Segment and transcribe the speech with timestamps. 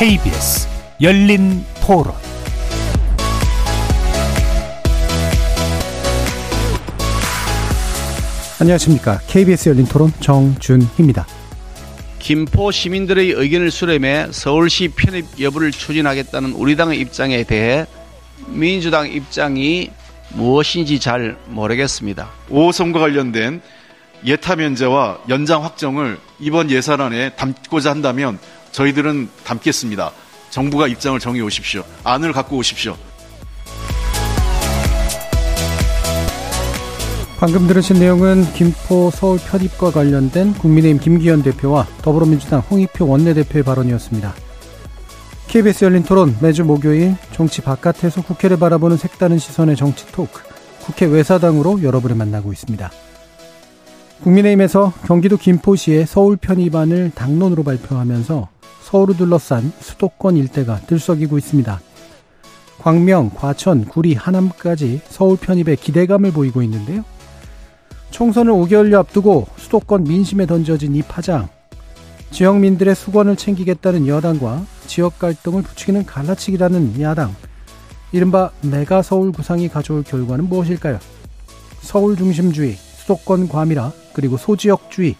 [0.00, 0.66] KBS
[1.02, 2.14] 열린 토론
[8.58, 9.20] 안녕하십니까.
[9.26, 11.26] KBS 열린 토론 정준희입니다.
[12.18, 17.84] 김포 시민들의 의견을 수렴해 서울시 편입 여부를 추진하겠다는 우리 당의 입장에 대해
[18.46, 19.90] 민주당 입장이
[20.30, 22.30] 무엇인지 잘 모르겠습니다.
[22.48, 23.60] 5호선과 관련된
[24.24, 28.38] 예타 면제와 연장 확정을 이번 예산안에 담고자 한다면
[28.72, 30.12] 저희들은 담겠습니다.
[30.50, 31.84] 정부가 입장을 정해 오십시오.
[32.04, 32.96] 안을 갖고 오십시오.
[37.38, 44.34] 방금 들으신 내용은 김포 서울 편입과 관련된 국민의힘 김기현 대표와 더불어민주당 홍익표 원내대표의 발언이었습니다.
[45.46, 50.42] KBS 열린 토론 매주 목요일 정치 바깥에서 국회를 바라보는 색다른 시선의 정치 토크
[50.82, 52.90] 국회 외사당으로 여러분을 만나고 있습니다.
[54.22, 58.48] 국민의힘에서 경기도 김포시의 서울 편입안을 당론으로 발표하면서
[58.82, 61.80] 서울을 둘러싼 수도권 일대가 들썩이고 있습니다.
[62.78, 67.04] 광명, 과천, 구리, 하남까지 서울 편입에 기대감을 보이고 있는데요.
[68.10, 71.48] 총선을 5개월여 앞두고 수도권 민심에 던져진 이 파장.
[72.30, 77.34] 지역민들의 수건을 챙기겠다는 여당과 지역 갈등을 부추기는 갈라치기라는 야당.
[78.12, 80.98] 이른바 메가 서울 구상이 가져올 결과는 무엇일까요?
[81.80, 85.16] 서울 중심주의, 수도권 과밀화, 그리고 소지역주의,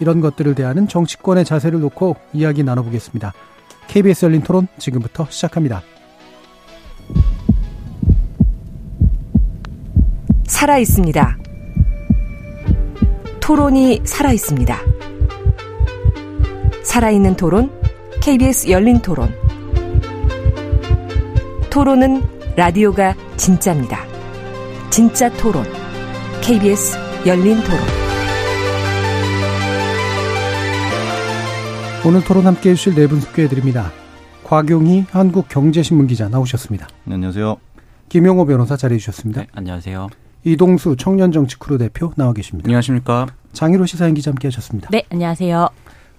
[0.00, 3.32] 이런 것들을 대하는 정치권의 자세를 놓고 이야기 나눠보겠습니다.
[3.86, 5.82] KBS 열린 토론 지금부터 시작합니다.
[10.46, 11.38] 살아 있습니다.
[13.40, 14.78] 토론이 살아 있습니다.
[16.82, 17.70] 살아있는 토론,
[18.22, 19.34] KBS 열린 토론.
[21.70, 22.22] 토론은
[22.56, 23.98] 라디오가 진짜입니다.
[24.90, 25.64] 진짜 토론,
[26.40, 28.03] KBS 열린 토론.
[32.06, 33.90] 오늘 토론 함께 해주실 네 분 소개해드립니다.
[34.44, 36.88] 곽용희 한국경제신문 기자 나오셨습니다.
[37.04, 37.56] 네, 안녕하세요.
[38.10, 39.42] 김용호 변호사 자리해주셨습니다.
[39.42, 40.08] 네, 안녕하세요.
[40.44, 42.66] 이동수 청년정치크루 대표 나와 계십니다.
[42.68, 43.26] 안녕하십니까.
[43.54, 44.88] 장희로 시사인 기자 함께 하셨습니다.
[44.90, 45.68] 네, 안녕하세요.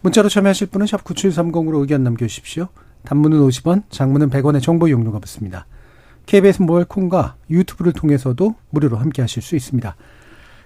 [0.02, 2.70] 문자로 참여하실 분은 샵 9730으로 의견 남겨주십시오.
[3.04, 5.68] 단문은 50원, 장문은 100원의 정보 이용료가 붙습니다.
[6.26, 9.96] KBS 모바일 콩과 유튜브를 통해서도 무료로 함께 하실 수 있습니다.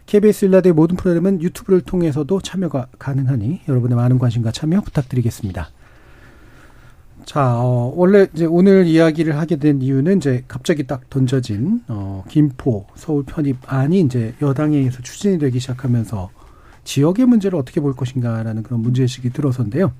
[0.10, 5.70] KBS 일라드의 모든 프로그램은 유튜브를 통해서도 참여가 가능하니 여러분의 많은 관심과 참여 부탁드리겠습니다.
[7.26, 12.88] 자, 어, 원래 이제 오늘 이야기를 하게 된 이유는 이제 갑자기 딱 던져진 어, 김포
[12.96, 16.32] 서울 편입안이 이제 여당에 의해서 추진이 되기 시작하면서
[16.86, 19.94] 지역의 문제를 어떻게 볼 것인가라는 그런 문제의식이 들어서인데요.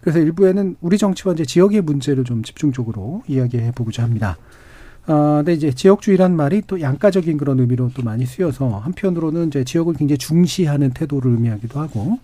[0.00, 4.38] 그래서 일부에는 우리 정치와 이제 지역의 문제를 좀 집중적으로 이야기해 보고자 합니다.
[5.06, 9.94] 아, 근데 이제 지역주의란 말이 또 양가적인 그런 의미로 또 많이 쓰여서 한편으로는 이제 지역을
[9.94, 12.18] 굉장히 중시하는 태도를 의미하기도 하고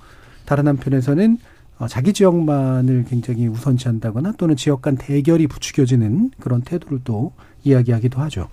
[0.44, 1.39] 다른 한편에서는
[1.78, 7.33] 어, 자기 지역만을 굉장히 우선시한다거나 또는 지역 간 대결이 부추겨지는 그런 태도를 또
[7.65, 8.49] 이야기하기도 하죠.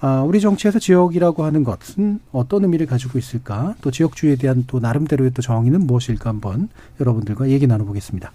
[0.00, 3.74] 아, 우리 정치에서 지역이라고 하는 것은 어떤 의미를 가지고 있을까?
[3.80, 6.68] 또 지역주의에 대한 또 나름대로의 또 정의는 무엇일까 한번
[7.00, 8.32] 여러분들과 얘기 나눠보겠습니다.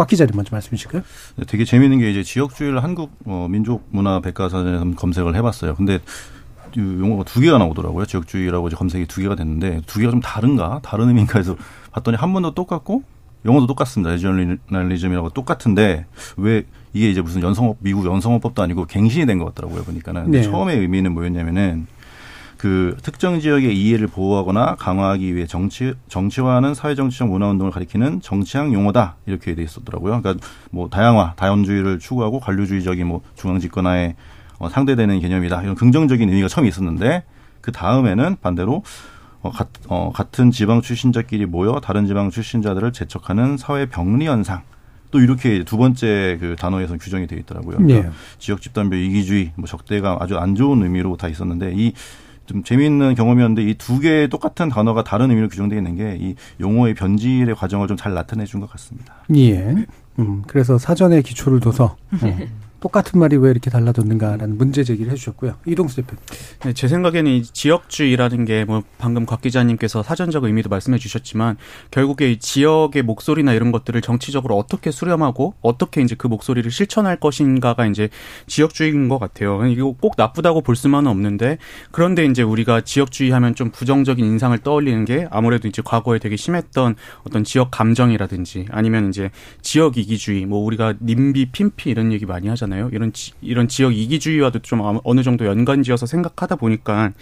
[0.00, 1.02] 곽 기자님 먼저 말씀해 주실까요?
[1.36, 5.74] 네, 되게 재미있는 게 이제 지역주의를 한국 어, 민족 문화 백과사전에서 검색을 해봤어요.
[5.74, 5.98] 근데
[6.74, 8.06] 용어가 두 개가 나오더라고요.
[8.06, 10.80] 지역주의라고 이제 검색이 두 개가 됐는데 두 개가 좀 다른가?
[10.82, 11.54] 다른 의미인가 해서
[11.92, 13.02] 봤더니 한 번도 똑같고
[13.44, 14.12] 영어도 똑같습니다.
[14.12, 16.06] 레지널리즘이라고 똑같은데
[16.38, 19.82] 왜 이게 이제 무슨 연성업 미국 연성업법도 아니고 갱신이 된 것 같더라고요.
[19.82, 20.40] 보니까는 네.
[20.40, 21.86] 처음에 의미는 뭐였냐면은
[22.60, 28.74] 그 특정 지역의 이해를 보호하거나 강화하기 위해 정치 정치화하는 사회 정치적 문화 운동을 가리키는 정치학
[28.74, 30.20] 용어다 이렇게 돼 있었더라고요.
[30.20, 34.14] 그러니까 뭐 다양화, 다연주의를 추구하고 관료주의적인 뭐 중앙 집권화에
[34.58, 37.24] 어, 상대되는 개념이다 이런 긍정적인 의미가 처음 있었는데
[37.62, 38.82] 그 다음에는 반대로
[39.40, 44.60] 어, 같, 어, 같은 지방 출신자끼리 모여 다른 지방 출신자들을 재촉하는 사회 병리 현상.
[45.10, 47.78] 또 이렇게 두 번째 그 단어에서 규정이 되어 있더라고요.
[47.78, 48.14] 그러니까 네.
[48.38, 51.94] 지역 집단별 이기주의, 뭐 적대가 아주 안 좋은 의미로 다 있었는데 이
[52.50, 56.94] 좀 재미있는 경험이었는데 이 두 개의 똑같은 단어가 다른 의미로 규정되어 있는 게 이 용어의
[56.94, 59.14] 변질의 과정을 좀 잘 나타내 준 것 같습니다.
[59.36, 59.74] 예.
[60.18, 62.38] 음, 그래서 사전에 기초를 둬서 어,
[62.80, 65.56] 똑같은 말이 왜 이렇게 달라졌는가라는 문제 제기를 해주셨고요.
[65.66, 66.16] 이동수 대표.
[66.64, 71.56] 네, 제 생각에는 이 지역주의라는 게 뭐 방금 곽 기자님께서 사전적 의미도 말씀해 주셨지만
[71.90, 77.86] 결국에 이 지역의 목소리나 이런 것들을 정치적으로 어떻게 수렴하고 어떻게 이제 그 목소리를 실천할 것인가가
[77.86, 78.10] 이제
[78.46, 79.66] 지역주의인 것 같아요.
[79.66, 81.58] 이거 꼭 나쁘다고 볼 수만은 없는데
[81.90, 86.94] 그런데 이제 우리가 지역주의 하면 좀 부정적인 인상을 떠올리는 게 아무래도 이제 과거에 되게 심했던
[87.26, 89.30] 어떤 지역 감정이라든지 아니면 이제
[89.62, 92.69] 지역 이기주의 뭐 우리가 님비 핀피 이런 얘기 많이 하잖아요.
[92.70, 92.88] 있잖아요.
[92.92, 97.12] 이런 지, 이런 지역 이기주의와도 좀 어느 정도 연관지어서 생각하다 보니까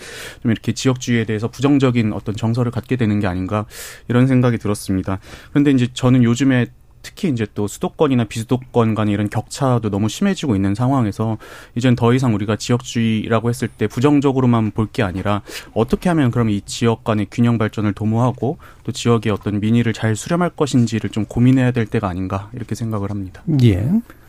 [0.42, 3.66] 좀 이렇게 지역주의에 대해서 부정적인 어떤 정서를 갖게 되는 게 아닌가
[4.08, 5.18] 이런 생각이 들었습니다.
[5.50, 6.66] 그런데 이제 저는 요즘에
[7.00, 11.38] 특히 이제 또 수도권이나 비수도권 간의 이런 격차도 너무 심해지고 있는 상황에서
[11.76, 15.42] 이젠 더 이상 우리가 지역주의라고 했을 때 부정적으로만 볼 게 아니라
[15.74, 20.50] 어떻게 하면 그럼 이 지역 간의 균형 발전을 도모하고 또 지역의 어떤 민의를 잘 수렴할
[20.50, 23.42] 것인지를 좀 고민해야 될 때가 아닌가 이렇게 생각을 합니다.
[23.62, 23.88] 예.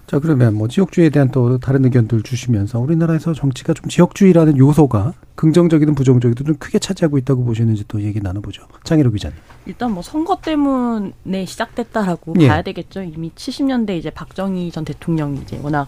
[0.09, 5.93] 자, 그러면 뭐 지역주의에 대한 또 다른 의견들 주시면서 우리나라에서 정치가 좀 지역주의라는 요소가 긍정적이든
[5.93, 8.63] 부정적이든 좀 크게 차지하고 있다고 보시는지 또 얘기 나눠보죠.
[8.83, 9.37] 장희로 기자님.
[9.67, 12.47] 일단 뭐 선거 때문에 시작됐다라고 예.
[12.47, 13.03] 봐야 되겠죠.
[13.03, 15.87] 이미 70년대 이제 박정희 전 대통령이 이제 워낙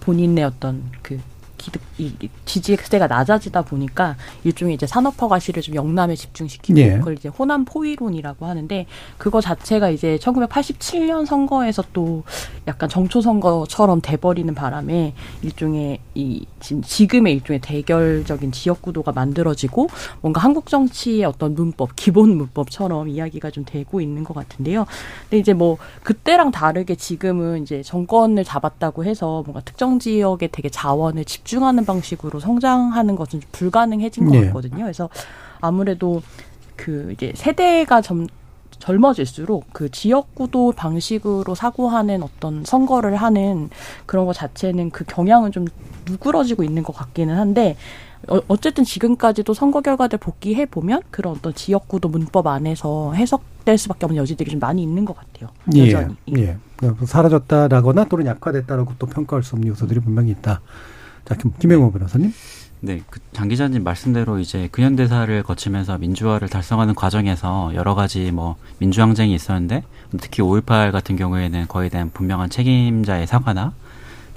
[0.00, 1.20] 본인의 어떤 그
[1.64, 6.98] 기득 이이 지지세가 낮아지다 보니까 일종의 이제 산업화 과실을 좀 영남에 집중시키고 예.
[6.98, 12.24] 그걸 이제 호남 포위론이라고 하는데 그거 자체가 이제 1987년 선거에서 또
[12.68, 19.88] 약간 정초 선거처럼 돼버리는 바람에 일종의 이 지금 지금의 일종의 대결적인 지역 구도가 만들어지고
[20.20, 24.86] 뭔가 한국 정치의 어떤 문법 기본 문법처럼 이야기가 좀 되고 있는 것 같은데요.
[25.22, 31.24] 근데 이제 뭐 그때랑 다르게 지금은 이제 정권을 잡았다고 해서 뭔가 특정 지역에 되게 자원을
[31.24, 34.46] 집중 하는 방식으로 성장하는 것은 좀 불가능해진 것 네.
[34.46, 34.84] 같거든요.
[34.84, 35.08] 그래서
[35.60, 36.22] 아무래도
[36.76, 38.26] 그 이제 세대가 점
[38.78, 43.70] 젊어질수록 그 지역구도 방식으로 사고하는 어떤 선거를 하는
[44.04, 45.66] 그런 것 자체는 그 경향은 좀
[46.06, 47.76] 누그러지고 있는 것 같기는 한데
[48.28, 54.20] 어, 어쨌든 지금까지도 선거 결과들 복귀해 보면 그런 어떤 지역구도 문법 안에서 해석될 수밖에 없는
[54.20, 55.50] 여지들이 좀 많이 있는 것 같아요.
[55.76, 56.16] 여전히.
[56.36, 56.42] 예.
[56.42, 56.56] 예.
[57.06, 60.60] 사라졌다라거나 또는 약화됐다라고 또 평가할 수 없는 요소들이 분명히 있다.
[61.24, 62.32] 자, 김, 김영호 변호사님.
[62.80, 69.84] 네, 그장 기자님 말씀대로 이제 근현대사를 거치면서 민주화를 달성하는 과정에서 여러 가지 뭐 민주항쟁이 있었는데
[70.20, 73.72] 특히 5.18 같은 경우에는 거에 대한 분명한 책임자의 사과나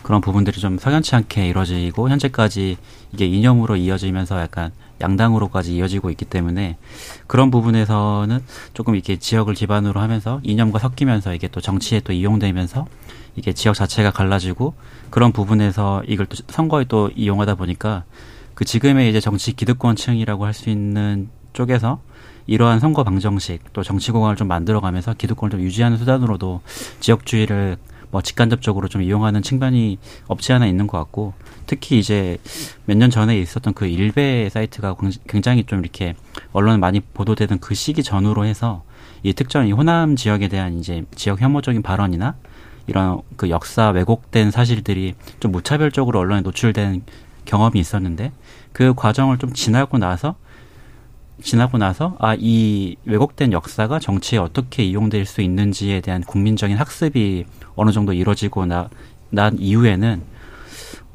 [0.01, 2.77] 그런 부분들이 좀 석연치 않게 이루어지고 현재까지
[3.11, 6.77] 이게 이념으로 이어지면서 약간 양당으로까지 이어지고 있기 때문에
[7.27, 8.39] 그런 부분에서는
[8.73, 12.87] 조금 이렇게 지역을 기반으로 하면서 이념과 섞이면서 이게 또 정치에 또 이용되면서
[13.37, 14.73] 이게 지역 자체가 갈라지고
[15.09, 18.03] 그런 부분에서 이걸 또 선거에 또 이용하다 보니까
[18.55, 22.01] 그 지금의 이제 정치 기득권층이라고 할 수 있는 쪽에서
[22.47, 26.61] 이러한 선거 방정식 또 정치 공간을 좀 만들어가면서 기득권을 좀 유지하는 수단으로도
[26.99, 27.77] 지역주의를
[28.09, 31.33] 뭐 직간접적으로 좀 이용하는 측면이 없지 않아 있는 것 같고
[31.67, 32.37] 특히 이제
[32.85, 34.95] 몇 년 전에 있었던 그 일베 사이트가
[35.27, 36.15] 굉장히 좀 이렇게
[36.53, 38.83] 언론에 많이 보도되던 그 시기 전후로 해서
[39.23, 42.35] 이 특정 이 호남 지역에 대한 이제 지역 혐오적인 발언이나
[42.87, 47.03] 이런 그 역사 왜곡된 사실들이 좀 무차별적으로 언론에 노출된
[47.45, 48.31] 경험이 있었는데
[48.73, 50.35] 그 과정을 좀 지나고 나서
[51.41, 57.45] 지나고 나서 아 이 왜곡된 역사가 정치에 어떻게 이용될 수 있는지에 대한 국민적인 학습이
[57.75, 58.89] 어느 정도 이루어지고 나,
[59.29, 60.21] 난 이후에는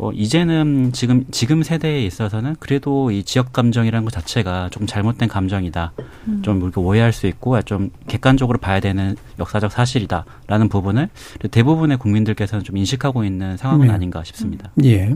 [0.02, 5.92] 어, 이제는 지금 지금 세대에 있어서는 그래도 이 지역 감정이라는 것 자체가 조금 잘못된 감정이다.
[6.42, 11.08] 좀 이렇게 오해할 수 있고 좀 객관적으로 봐야 되는 역사적 사실이다라는 부분을
[11.52, 13.92] 대부분의 국민들께서는 좀 인식하고 있는 상황은 네.
[13.92, 14.72] 아닌가 싶습니다.
[14.82, 15.14] 예.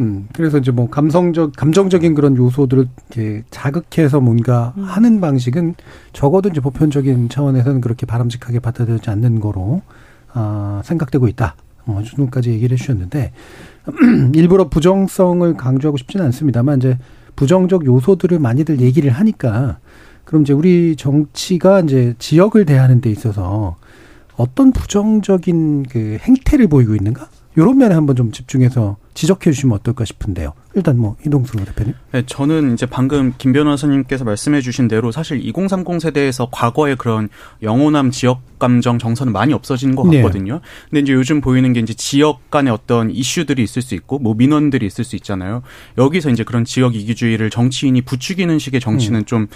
[0.00, 4.82] 음, 그래서 이제 뭐 감성적, 감정적인 그런 요소들을 이렇게 자극해서 뭔가 음.
[4.82, 5.76] 하는 방식은
[6.12, 9.82] 적어도 이제 보편적인 차원에서는 그렇게 바람직하게 받아들여지지 않는 거로,
[10.32, 11.54] 아, 생각되고 있다.
[11.86, 13.32] 어, 주는까지 얘기를 해주셨는데,
[14.34, 16.98] 일부러 부정성을 강조하고 싶지는 않습니다만, 이제
[17.36, 19.78] 부정적 요소들을 많이들 얘기를 하니까,
[20.24, 23.76] 그럼 이제 우리 정치가 이제 지역을 대하는 데 있어서
[24.36, 27.28] 어떤 부정적인 그 행태를 보이고 있는가?
[27.56, 30.54] 요런 면에 한번 좀 집중해서 지적해 주시면 어떨까 싶은데요.
[30.74, 31.94] 일단 뭐 이동수 대표님.
[32.10, 37.28] 네, 저는 이제 방금 김 변호사님께서 말씀해 주신 대로 사실 2030 세대에서 과거의 그런
[37.62, 40.20] 영호남 지역 감정 정서는 많이 없어지는 것 네.
[40.20, 40.60] 같거든요.
[40.90, 44.84] 근데 이제 요즘 보이는 게 이제 지역 간의 어떤 이슈들이 있을 수 있고 뭐 민원들이
[44.84, 45.62] 있을 수 있잖아요.
[45.96, 49.24] 여기서 이제 그런 지역 이기주의를 정치인이 부추기는 식의 정치는 음.
[49.26, 49.46] 좀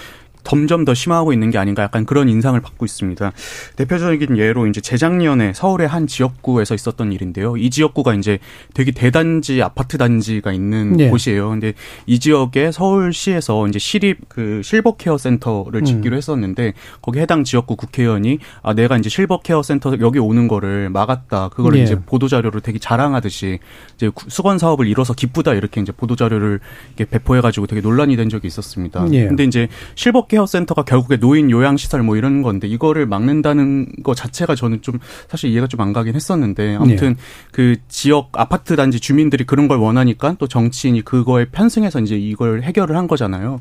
[0.49, 3.33] 점점 더 심화하고 있는 게 아닌가 약간 그런 인상을 받고 있습니다.
[3.76, 7.59] 대표적인 예로 이제 재작년에 서울의 한 지역구에서 있었던 일인데요.
[7.59, 8.38] 이 지역구가 이제
[8.73, 11.11] 되게 대단지 아파트 단지가 있는 네.
[11.11, 11.50] 곳이에요.
[11.50, 11.75] 근데
[12.07, 18.38] 이 지역에 서울시에서 이제 시립 그 실버 케어 센터를 짓기로 했었는데 거기 해당 지역구 국회의원이
[18.62, 21.50] 아 내가 이제 silver care 센터 여기 오는 거를 막았다.
[21.50, 21.85] 그거를 네.
[21.85, 23.59] 이제 보도 자료로 되게 자랑하듯이
[23.97, 26.61] 이제 구- 숙원 사업을 이뤄서 기쁘다 이렇게 이제 보도 자료를
[26.97, 29.07] 이렇게 배포해 가지고 되게 논란이 된 적이 있었습니다.
[29.12, 29.26] 예.
[29.26, 34.14] 근데 이제 silver care 센터가 결국에 노인 요양 시설 뭐 이런 건데 이거를 막는다는 거
[34.14, 37.16] 자체가 저는 좀 사실 이해가 좀 안 가긴 했었는데 아무튼
[37.52, 42.97] 그 지역 아파트 단지 주민들이 그런 걸 원하니까 또 정치인이 그거에 편승해서 이제 이걸 해결을
[42.97, 43.61] 한 거잖아요.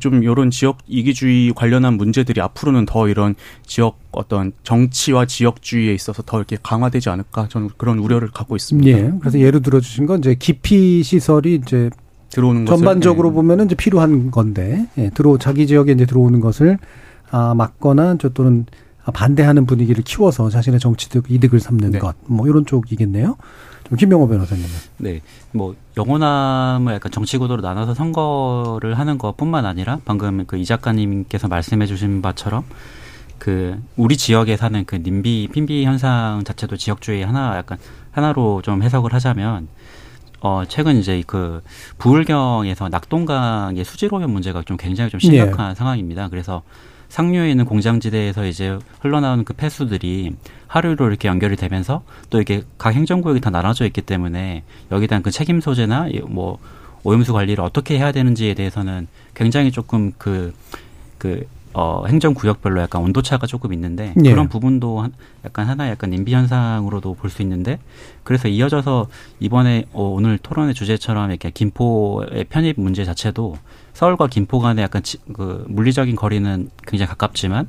[0.00, 3.34] 좀 이런 지역 이기주의 관련한 문제들이 앞으로는 더 이런
[3.66, 8.90] 지역 어떤 정치와 지역주의에 있어서 더 이렇게 강화되지 않을까 저는 그런 우려를 갖고 있습니다.
[8.90, 9.12] 예.
[9.20, 11.90] 그래서 예로 들어 주신 건 이제 기피 시설이 이제
[12.34, 13.34] 들어오는 것을 전반적으로 네.
[13.34, 16.78] 보면은 이제 필요한 건데 예, 들어 자기 지역에 이제 들어오는 것을
[17.30, 18.66] 아 막거나 저 또는
[19.12, 21.98] 반대하는 분위기를 키워서 자신의 정치적 이득을 삼는 네.
[21.98, 23.36] 것, 뭐 이런 쪽이겠네요.
[23.86, 24.70] 좀 김명호 변호사님은.
[24.98, 25.20] 네,
[25.52, 32.22] 뭐 영호남을 약간 정치 구도로 나눠서 선거를 하는 것뿐만 아니라 방금 그 이 작가님께서 말씀해주신
[32.22, 32.64] 바처럼
[33.38, 37.76] 그 우리 지역에 사는 그 님비 핀비 현상 자체도 지역주의 하나 약간
[38.12, 39.68] 하나로 좀 해석을 하자면
[40.44, 41.62] 어 최근 이제 그
[41.96, 46.28] 부울경에서 낙동강의 수질 오염 문제가 좀 굉장히 좀 심각한 상황입니다.
[46.28, 46.62] 그래서
[47.08, 50.36] 상류에 있는 공장지대에서 이제 흘러나오는 그 폐수들이
[50.66, 55.30] 하류로 이렇게 연결이 되면서 또 이게 각 행정구역이 다 나눠져 있기 때문에 여기에 대한 그
[55.30, 56.58] 책임 소재나 이뭐
[57.04, 60.52] 오염수 관리를 어떻게 해야 되는지에 대해서는 굉장히 조금 그,
[61.16, 64.30] 그, 어, 행정구역별로 약간 온도차가 조금 있는데 예.
[64.30, 65.12] 그런 부분도 한-
[65.44, 67.80] 약간 하나의 약간 nim비 현상으로도 볼 수 있는데
[68.22, 69.08] 그래서 이어져서
[69.40, 73.56] 이번에 어, 오늘 토론의 주제처럼 이렇게 김포의 편입 문제 자체도
[73.92, 77.66] 서울과 김포 간의 약간 지- 그 물리적인 거리는 굉장히 가깝지만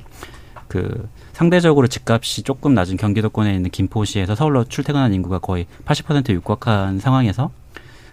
[0.68, 7.50] 그 상대적으로 집값이 조금 낮은 경기도권에 있는 김포시에서 서울로 출퇴근하는 인구가 거의 80% 육박한 상황에서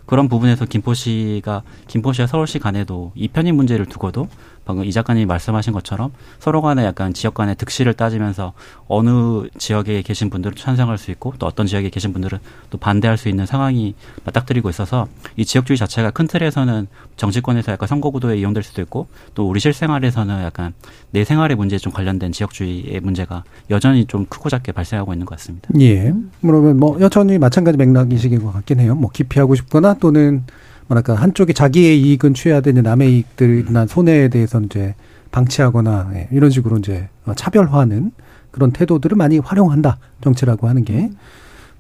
[0.06, 4.28] 그런 부분에서 김포시가 김포시와 서울시 간에도 이 편입 문제를 두고도
[4.66, 8.54] 방금 이 작가님이 말씀하신 것처럼 서로 간에 약간 지역 간의 득실을 따지면서
[8.88, 12.40] 어느 지역에 계신 분들은 찬성할 수 있고 또 어떤 지역에 계신 분들은
[12.70, 18.38] 또 반대할 수 있는 상황이 맞닥뜨리고 있어서 이 지역주의 자체가 큰 틀에서는 정치권에서 약간 선거구도에
[18.38, 20.74] 이용될 수도 있고 또 우리 실생활에서는 약간
[21.12, 25.70] 내 생활의 문제에 좀 관련된 지역주의의 문제가 여전히 좀 크고 작게 발생하고 있는 것 같습니다.
[25.80, 26.14] 예.
[26.42, 28.96] 그러면 뭐 여전히 마찬가지 맥락이시긴 것 같긴 해요.
[28.96, 30.44] 뭐 기피하고 싶거나 또는
[30.88, 34.96] 뭐랄까 한쪽이 자기의 이익은 취해야 되는 남의 이익들이나 손해에 대해서 이제
[35.32, 38.12] 방치하거나 예, 이런 식으로 이제 어, 차별화하는
[38.52, 41.10] 그런 태도들을 많이 활용한다 정치라고 하는 게.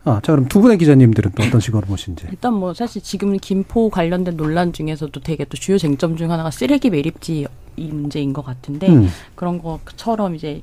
[0.05, 2.25] 아, 자 그럼 두 분의 기자님들은 또 어떤 식으로 보시는지.
[2.29, 6.89] 일단 뭐 사실 지금 김포 관련된 논란 중에서도 되게 또 주요 쟁점 중 하나가 쓰레기
[6.89, 9.07] 매립지 이 문제인 것 같은데 음.
[9.35, 10.61] 그런 것처럼 이제 말-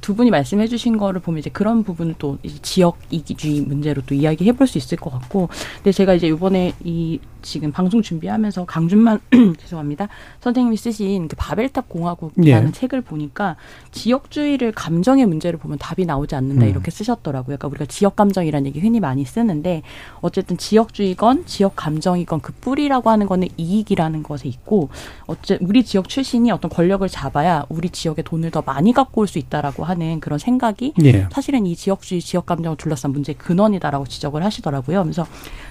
[0.00, 4.52] 두 분이 말씀해 주신 거를 보면 이제 그런 부분을 또 지역 이기주의 문제로 또 이야기해
[4.52, 9.18] 볼 수 있을 것 같고 근데 제가 이제 이번에 이 지금 방송 준비하면서 강준만
[9.58, 10.08] 죄송합니다
[10.40, 12.72] 선생님이 쓰신 그 바벨탑 공화국이라는 예.
[12.72, 13.56] 책을 보니까
[13.90, 16.70] 지역주의를 감정의 문제를 보면 답이 나오지 않는다 음.
[16.70, 17.56] 이렇게 쓰셨더라고요.
[17.58, 19.82] 그러니까 우리가 지역 감정이라는 얘기 흔히 많이 쓰는데
[20.20, 24.90] 어쨌든 지역주의건 지역 감정이건 그 뿌리라고 하는 거는 이익이라는 것에 있고
[25.26, 29.38] 어째 우리 지역 출신이 어떤 권력을 잡아야 우리 지역에 돈을 더 많이 갖고 올 수
[29.38, 31.28] 있다 라고 하는 그런 생각이 예.
[31.30, 35.04] 사실은 이 지역주의, 지역 감정을 둘러싼 문제의 근원이다라고 지적을 하시더라고요.
[35.04, 35.24] 그래서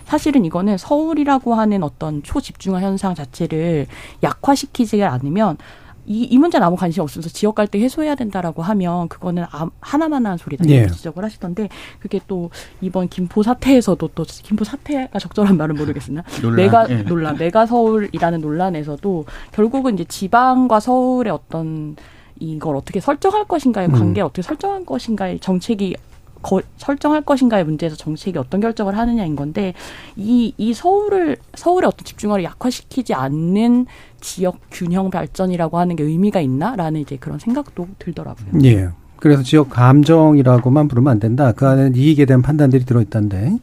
[0.05, 3.87] 사실은 이거는 서울이라고 하는 어떤 초집중화 현상 자체를
[4.23, 5.57] 약화시키지 않으면
[6.05, 10.63] 이, 이 문제는 아무 관심 없으면서 지역 갈등 해소해야 된다라고 하면 그거는 아, 하나만한 소리다
[10.65, 10.87] 이렇게 예.
[10.87, 11.69] 지적을 하시던데
[11.99, 17.03] 그게 또 이번 김포 사태에서도 또 김포 사태가 적절한 말은 모르겠으나 논란, 메가 예.
[17.03, 21.95] 논란 메가 서울이라는 논란에서도 결국은 이제 지방과 서울의 어떤
[22.41, 23.93] 이걸 어떻게 설정할 것인가의 음.
[23.93, 25.95] 관계를 어떻게 설정할 것인가의 정책이
[26.41, 29.73] 거, 설정할 것인가의 문제에서 정책이 어떤 결정을 하느냐인 건데
[30.15, 33.85] 이, 이 서울을 서울의 어떤 집중화를 약화시키지 않는
[34.19, 38.63] 지역 균형 발전이라고 하는 게 의미가 있나라는 이제 그런 생각도 들더라고요.
[38.63, 38.89] 예.
[39.17, 41.51] 그래서 지역 감정이라고만 부르면 안 된다.
[41.51, 43.59] 그 안에 이익에 대한 판단들이 들어 있다는데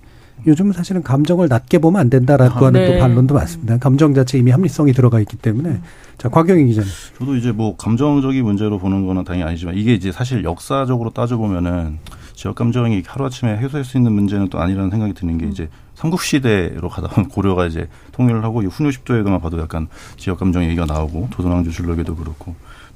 [0.47, 2.93] 요즘은 사실은 감정을 낮게 보면 안 된다라고 아, 하는 네.
[2.93, 3.79] 또 반론도 많습니다.
[3.79, 5.81] 감정 자체 이미 합리성이 들어가 있기 때문에.
[6.17, 6.91] 자, 곽영희 기자님.
[7.19, 11.99] 저도 이제 뭐 감정적인 문제로 보는 거는 당연히 아니지만 이게 이제 사실 역사적으로 따져보면은
[12.35, 17.09] 지역 감정이 하루아침에 해소할 수 있는 문제는 또 아니라는 생각이 드는 게 이제 삼국시대로 가다
[17.09, 22.55] 보면 고려가 이제 통일을 하고 10조에도만 봐도 약간 지역 감정 얘기가 나오고 조선왕조 줄록에도 그렇고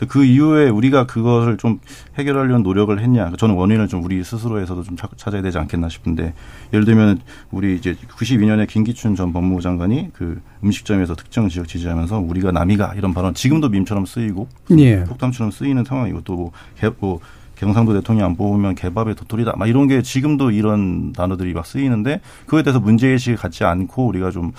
[0.09, 1.79] 그 이후에 우리가 그것을 좀
[2.19, 6.35] 해결하려는 노력을 했냐 저는 원인을 좀 우리 스스로에서도 좀 찾- 찾아야 되지 않겠나 싶은데
[6.73, 12.53] 예를 들면 우리 이제 92년에 김기춘 전 법무부 장관이 그 음식점에서 특정 지역 지지하면서 우리가
[12.53, 15.05] 남이가 이런 발언 지금도 밈처럼 쓰이고 예.
[15.05, 16.53] 폭탄처럼 쓰이는 상황이고 또뭐
[16.99, 17.21] 뭐
[17.57, 22.65] 경상도 대통령 안 뽑으면 개밥의 도토리다 막 이런 게 지금도 이런 단어들이 막 쓰이는데 그거에
[22.65, 24.51] 대해서 문제의식을 갖지 않고 우리가 좀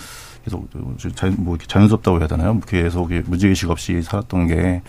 [0.45, 0.69] 계속
[1.15, 2.59] 자연, 뭐 자연스럽다고 해야 되나요?
[2.61, 4.81] 계속 이렇게 문제의식 없이 살았던 게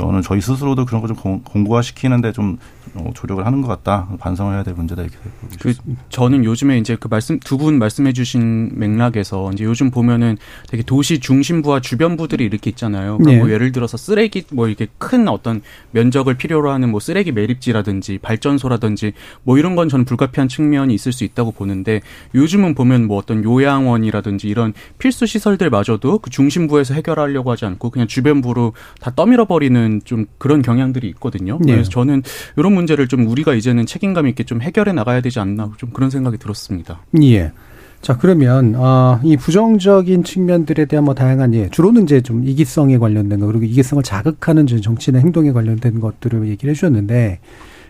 [0.00, 2.58] 저는 저희 스스로도 그런 거 좀 공고화 시키는데 좀
[2.94, 4.08] 어, 조력을 하는 것 같다.
[4.18, 6.02] 반성을 해야 될 문제다 이렇게 보고 그 있습니다.
[6.08, 10.38] 저는 요즘에 이제 그 말씀 두 분 말씀해주신 맥락에서 이제 요즘 보면은
[10.68, 13.18] 되게 도시 중심부와 주변부들이 이렇게 있잖아요.
[13.18, 13.38] 그러니까 네.
[13.38, 19.12] 뭐 예를 들어서 쓰레기 뭐 이렇게 큰 어떤 면적을 필요로 하는 뭐 쓰레기 매립지라든지 발전소라든지
[19.42, 22.00] 뭐 이런 건 저는 불가피한 측면이 있을 수 있다고 보는데
[22.34, 28.72] 요즘은 보면 뭐 어떤 요양원이라든지 이런 필수 시설들마저도 그 중심부에서 해결하려고 하지 않고 그냥 주변부로
[29.00, 31.58] 다 떠밀어 버리는 좀 그런 경향들이 있거든요.
[31.60, 31.72] 네.
[31.72, 32.22] 그래서 저는
[32.56, 36.38] 이런 문제를 좀 우리가 이제는 책임감 있게 좀 해결해 나가야 되지 않나 좀 그런 생각이
[36.38, 37.00] 들었습니다.
[37.22, 37.52] 예.
[38.00, 43.40] 자, 그러면, 아, 이 부정적인 측면들에 대한 뭐 다양한 예, 주로는 이제 좀 이기성에 관련된
[43.40, 47.40] 거, 그리고 이기성을 자극하는 저 정치나 행동에 관련된 것들을 얘기를 해주셨는데,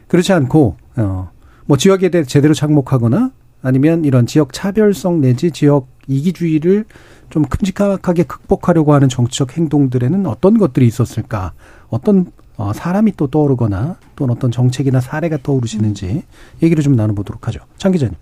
[0.09, 1.31] 그렇지 않고 어,
[1.67, 3.31] 뭐 지역에 대해 제대로 착목하거나
[3.63, 6.85] 아니면 이런 지역 차별성 내지 지역 이기주의를
[7.31, 11.53] 좀 큼직하게 극복하려고 하는 정치적 행동들에는 어떤 것들이 있었을까?
[11.89, 16.25] 어떤 어, 사람이 또 떠오르거나 또는 어떤 정책이나 사례가 떠오르시는지
[16.63, 17.61] 얘기를 좀 나눠보도록 하죠.
[17.79, 18.15] 장 기자님.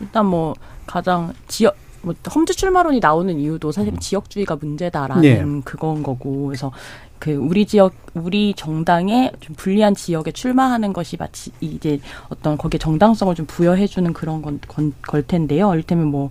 [0.00, 0.54] 일단 뭐
[0.86, 5.60] 가장 지역 뭐 험지 출마론이 나오는 이유도 사실 은 지역주의가 문제다라는 네.
[5.64, 6.70] 그건 거고 그래서
[7.18, 13.34] 그 우리 지역 우리 정당에 좀 불리한 지역에 출마하는 것이 마치 이제 어떤 거기에 정당성을
[13.34, 15.72] 좀 부여해 주는 그런 건, 건, 걸 텐데요.
[15.72, 16.30] 이를테면 뭐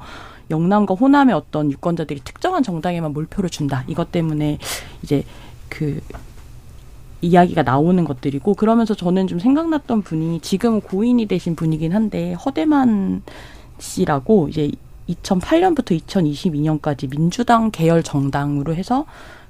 [0.49, 3.83] 영남과 호남의 어떤 유권자들이 특정한 정당에만 몰표를 준다.
[3.87, 4.57] 이것 때문에
[5.01, 5.23] 이제
[5.69, 6.01] 그
[7.21, 13.23] 이야기가 나오는 것들이고 그러면서 저는 좀 생각났던 분이 지금 고인이 되신 분이긴 한데 허대만
[13.79, 14.71] 씨라고 이제
[15.09, 19.05] 2008년부터 2022년까지 민주당 계열 정당으로 해서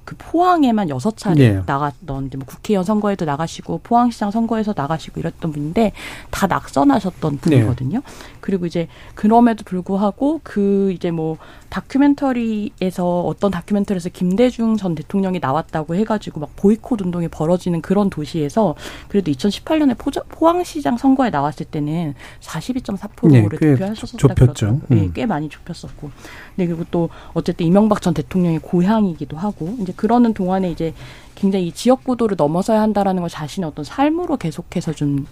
[0.05, 1.61] 그 포항에만 여섯 차례 네.
[1.65, 5.93] 나갔던 이제 뭐 국회의원 선거에도 나가시고 포항시장 선거에서 나가시고 이랬던 분인데
[6.29, 8.01] 다 낙선하셨던 분이거든요.
[8.45, 11.37] 그리고 이제 그럼에도 불구하고 그 이제 뭐
[11.69, 18.75] 다큐멘터리에서 어떤 다큐멘터리에서 김대중 전 대통령이 나왔다고 해가지고 막 보이콧 운동이 벌어지는 그런 도시에서
[19.07, 24.35] 그래도 2018년에 포, 포항시장 선거에 나왔을 때는 42.4%를 네, 꽤 득표하셨었다 좁혔죠.
[24.43, 24.81] 그러더라고요.
[24.89, 25.11] 네, 음.
[25.15, 26.11] 꽤 많이 좁혔었고.
[26.53, 30.93] 네, 그리고 또 어쨌든 이명박 전 대통령의 고향이기도 하고 이제 그러는 동안에 이제
[31.33, 35.25] 굉장히 이 지역 구도를 넘어서야 한다라는 걸 자신의 어떤 삶으로 계속해서 좀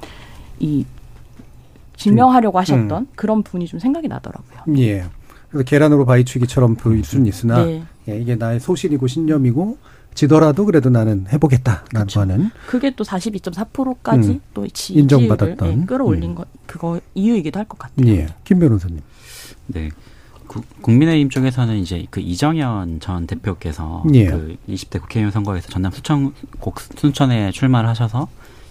[0.60, 0.86] 이
[2.04, 4.78] 증명하려고 하셨던 그런 분이 좀 생각이 나더라고요.
[4.80, 5.06] 예.
[5.50, 7.84] 그래서 계란으로 바위치기처럼 보일 수는 있으나 네.
[8.10, 9.78] 예, 이게 나의 소신이고 신념이고
[10.16, 12.22] 지더라도 그래도 나는 해보겠다라고 그쵸.
[12.22, 14.42] 하는 그게 또 42.4%까지 음.
[14.54, 15.80] 또 지, 인정받았던.
[15.82, 16.36] 네, 끌어올린 음.
[16.36, 18.08] 것 그거 이유이기도 할 것 같아요.
[18.08, 18.28] 예.
[18.44, 19.00] 김 변호사님.
[19.68, 19.90] 네.
[20.48, 24.26] 구- 국민의힘 쪽에서는 이제 그 이정현 전 대표께서 예.
[24.26, 28.28] 그 20대 국회의원 선거에서 전남 수천 곡 순천에 출마를 하셔서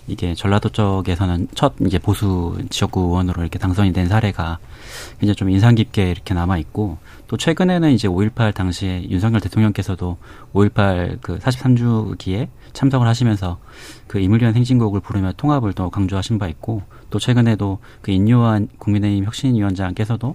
[0.08, 4.58] 이게 전라도 쪽에서는 첫 이제 보수 지역구 의원으로 이렇게 당선이 된 사례가
[5.20, 10.18] 굉장히 좀 인상 깊게 이렇게 남아 있고 또 최근에는 이제 5.18 당시에 윤석열 대통령께서도
[10.54, 13.58] 5.18그 43주기에 참석을 하시면서
[14.08, 20.34] 그 이물리한 행진곡을 부르며 통합을 또 강조하신 바 있고 또 최근에도 그 인요한 국민의힘 혁신위원장께서도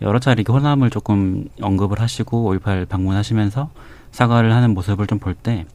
[0.00, 3.70] 여러 차례 이렇게 호남을 조금 언급을 하시고 5.18 방문하시면서
[4.10, 5.66] 사과를 하는 모습을 좀 볼 때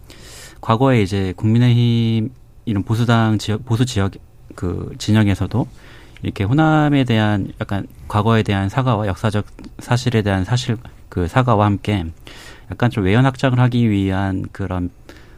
[0.62, 2.32] 과거에 이제 국민의힘
[2.68, 4.12] 이런 보수당 지역 보수 지역
[4.56, 5.68] 그 진영에서도
[6.22, 9.46] 이렇게 호남에 대한 약간 과거에 대한 사과와 역사적
[9.80, 10.78] 사실에 대한 사실
[11.08, 12.06] 그 사과와 함께
[12.70, 14.90] 약간 좀 외연 확장을 하기 위한 그런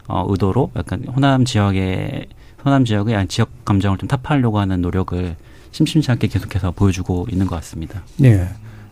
[0.08, 2.26] 어 의도로 약간 호남 지역의
[2.64, 5.36] 호남 지역의 지역 감정을 좀 타파하려고 하는 노력을
[5.70, 8.02] 심심치 않게 계속해서 보여주고 있는 것 같습니다.
[8.24, 8.48] 예.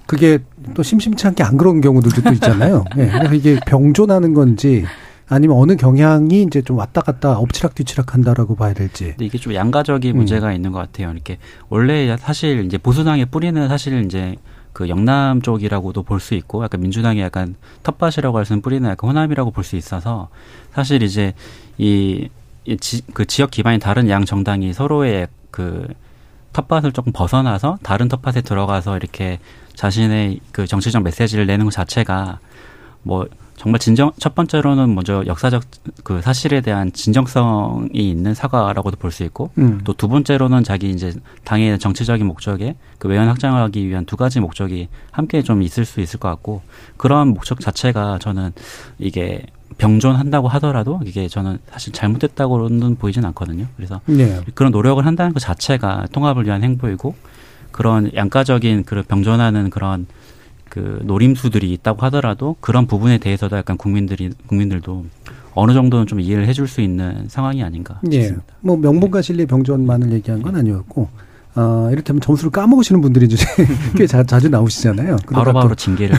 [0.07, 0.39] 그게
[0.75, 2.85] 또 심심치 않게 안 그런 경우들도 또 있잖아요.
[2.99, 3.09] 예.
[3.11, 4.85] 그래서 이게 병존하는 건지
[5.29, 9.09] 아니면 어느 경향이 이제 좀 왔다 갔다 엎치락 뒤치락 한다라고 봐야 될지.
[9.11, 10.17] 근데 이게 좀 양가적인 음.
[10.17, 11.11] 문제가 있는 것 같아요.
[11.13, 11.39] 이렇게
[11.69, 14.37] 원래 사실 이제 보수당의 뿌리는 사실 이제
[14.73, 19.11] 그 영남 쪽이라고도 볼 수 있고 약간 민주당의 약간 텃밭이라고 할 수 있는 뿌리는 약간
[19.11, 20.29] 호남이라고 볼 수 있어서
[20.73, 21.35] 사실 이제
[21.79, 22.29] 이,
[22.65, 25.89] 이 지, 그 지역 기반이 다른 양 정당이 서로의 그
[26.53, 29.39] 텃밭을 조금 벗어나서 다른 텃밭에 들어가서 이렇게
[29.75, 32.39] 자신의 그 정치적 메시지를 내는 것 자체가
[33.03, 33.27] 뭐
[33.59, 35.65] 정말 진정 첫 번째로는 먼저 역사적
[36.05, 39.81] 그 사실에 대한 진정성이 있는 사과라고도 볼 수 있고 음.
[39.85, 41.13] 또두 번째로는 자기 이제
[41.45, 46.21] 당의 정치적인 목적에 그 외연 확장하기 위한 두 가지 목적이 함께 좀 있을 수 있을
[46.21, 46.63] 것 같고
[46.97, 48.53] 그런 목적 자체가 저는
[48.99, 49.45] 이게
[49.79, 53.67] 병존한다고 하더라도 이게 저는 사실 잘못됐다고는 보이진 않거든요.
[53.77, 54.41] 그래서 네.
[54.55, 57.15] 그런 노력을 한다는 것 자체가 통합을 위한 행보이고
[57.71, 60.07] 그런 양가적인 그런 병존하는 그런
[60.79, 65.05] 그 노림수들이 있다고 하더라도 그런 부분에 대해서도 약간 국민들이 국민들도
[65.55, 68.21] 어느 정도는 좀 이해를 해줄 수 있는 상황이 아닌가 예.
[68.21, 68.47] 싶습니다.
[68.61, 71.09] 뭐 명분과 진리 병존만을 얘기한 건 아니었고,
[71.57, 73.45] 어, 이를테면 점수를 까먹으시는 분들이 이제
[73.97, 75.17] 꽤 자, 자주 나오시잖아요.
[75.33, 76.17] 바로바로 또 징계를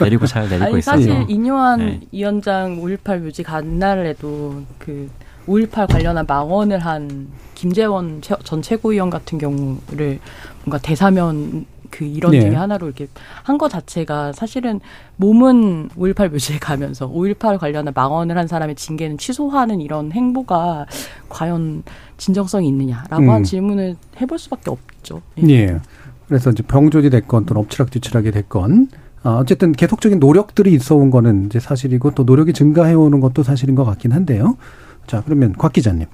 [0.00, 0.96] 내리고 잘 내리고 아니 있어요.
[0.96, 2.00] 사실 인요한 네.
[2.12, 5.10] 위원장 5.18 묘지 간 날에도 그
[5.46, 10.18] 5.18 관련한 망언을 한 김재원 최- 전 최고위원 같은 경우를
[10.64, 12.40] 뭔가 대사면 그 일원 네.
[12.40, 13.08] 중에 하나로 이렇게
[13.42, 14.80] 한 거 자체가 사실은
[15.16, 20.86] 몸은 5.18 묘지에 가면서 5.18 관련한 망언을 한 사람의 징계는 취소하는 이런 행보가
[21.28, 21.82] 과연
[22.18, 23.30] 진정성이 있느냐라고 음.
[23.30, 25.22] 한 질문을 해볼 수밖에 없죠.
[25.48, 25.78] 예.
[26.28, 28.88] 그래서 이제 병존이 됐건 또는 엎치락뒤치락이 됐건
[29.24, 33.74] 어, 어쨌든 계속적인 노력들이 있어 온 거는 이제 사실이고 또 노력이 증가해 오는 것도 사실인
[33.74, 34.56] 것 같긴 한데요.
[35.06, 36.06] 자, 그러면 곽 기자님.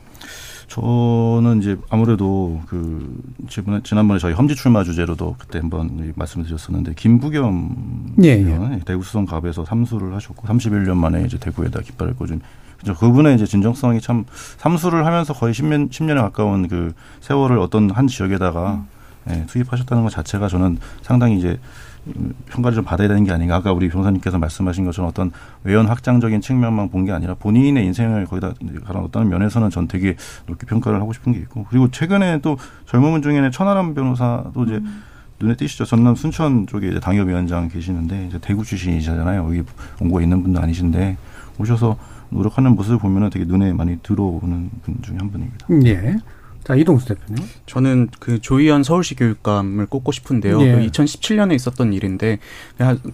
[0.72, 8.14] 저는 이제 아무래도 그 지난번에, 지난번에 저희 험지 출마 주제로도 그때 한번 말씀을 드렸었는데 김부겸
[8.24, 12.40] 예, 의원은 대구 수성 갑에서 삼수를 하셨고 31년 만에 이제 대구에다 깃발을 꽂은.
[12.98, 14.24] 그분의 이제 진정성이 참
[14.56, 18.86] 삼수를 하면서 거의 10년, 10년에 가까운 그 세월을 어떤 한 지역에다가
[19.26, 19.30] 음.
[19.30, 21.60] 예, 투입하셨다는 것 자체가 저는 상당히 이제
[22.46, 23.56] 평가를 좀 받아야 되는 게 아닌가.
[23.56, 25.30] 아까 우리 변호사님께서 말씀하신 것처럼 어떤
[25.64, 31.00] 외연 확장적인 측면만 본 게 아니라 본인의 인생을 거기다 갈아넣었다는 면에서는 전 되게 높게 평가를
[31.00, 31.66] 하고 싶은 게 있고.
[31.70, 35.02] 그리고 최근에 또 젊은 분 중에는 천하람 변호사도 이제 음.
[35.40, 35.84] 눈에 띄시죠.
[35.84, 39.44] 전남 순천 쪽에 이제 당협위원장 계시는데 이제 대구 출신이시잖아요.
[39.46, 39.62] 여기
[40.00, 41.16] 원고가 있는 분도 아니신데
[41.58, 41.96] 오셔서
[42.30, 45.66] 노력하는 모습을 보면은 되게 눈에 많이 들어오는 분 중에 한 분입니다.
[45.86, 46.16] 예.
[46.64, 47.44] 자, 이동수 대표님.
[47.66, 50.62] 저는 그 조희연 서울시 교육감을 꼽고 싶은데요.
[50.62, 50.72] 예.
[50.72, 52.38] 그 2017년에 있었던 일인데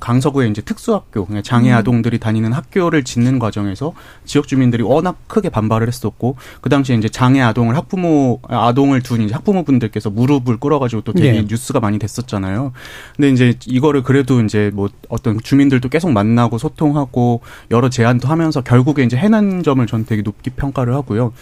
[0.00, 1.76] 강서구에 이제 특수학교, 장애 음.
[1.76, 3.94] 아동들이 다니는 학교를 짓는 과정에서
[4.26, 9.34] 지역 주민들이 워낙 크게 반발을 했었고 그 당시에 이제 장애 아동을 학부모 아동을 둔 이제
[9.34, 11.42] 학부모분들께서 무릎을 꿇어가지고 또 되게 예.
[11.42, 12.72] 뉴스가 많이 됐었잖아요.
[13.16, 19.04] 근데 이제 이거를 그래도 이제 뭐 어떤 주민들도 계속 만나고 소통하고 여러 제안도 하면서 결국에
[19.04, 21.32] 이제 해난 점을 전 되게 높게 평가를 하고요.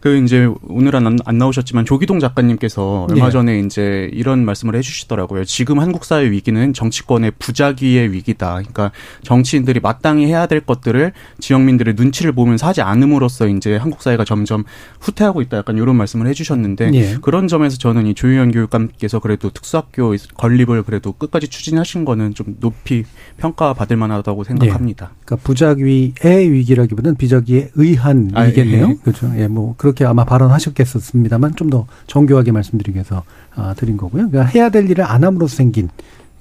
[0.00, 3.30] 그 이제 오늘은 안, 안 나오 셨지만 조기동 작가님께서 얼마 네.
[3.30, 5.44] 전에 이제 이런 말씀을 해주시더라고요.
[5.44, 8.54] 지금 한국 사회 위기는 정치권의 부작위의 위기다.
[8.54, 14.64] 그러니까 정치인들이 마땅히 해야 될 것들을 지역민들의 눈치를 보면서 하지 않음으로써 이제 한국 사회가 점점
[15.00, 15.58] 후퇴하고 있다.
[15.58, 17.16] 약간 이런 말씀을 해주셨는데 네.
[17.20, 23.04] 그런 점에서 저는 이 조희연 교육감께서 그래도 특수학교 건립을 그래도 끝까지 추진하신 거는 좀 높이
[23.38, 25.06] 평가받을 만하다고 생각합니다.
[25.06, 25.12] 네.
[25.24, 28.90] 그러니까 부작위의 위기라기보다는 비작위에 의한 아, 위기겠네요.
[28.90, 28.94] 예.
[29.02, 29.32] 그렇죠.
[29.36, 33.22] 예, 뭐 그렇게 아마 발언하셨겠습니다만 좀 더 정교하게 말씀드리기 위해서
[33.54, 34.28] 아, 드린 거고요.
[34.28, 35.88] 그러니까 해야 될 일을 안 함으로써 생긴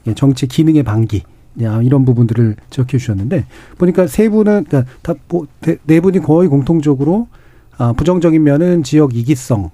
[0.07, 1.23] 예, 정치 기능의 방기
[1.55, 3.45] 이런 부분들을 지적해 주셨는데
[3.77, 7.27] 보니까 세 분은 그러니까 다네 네 분이 거의 공통적으로
[7.77, 9.69] 아, 부정적인 면은 지역 이기성을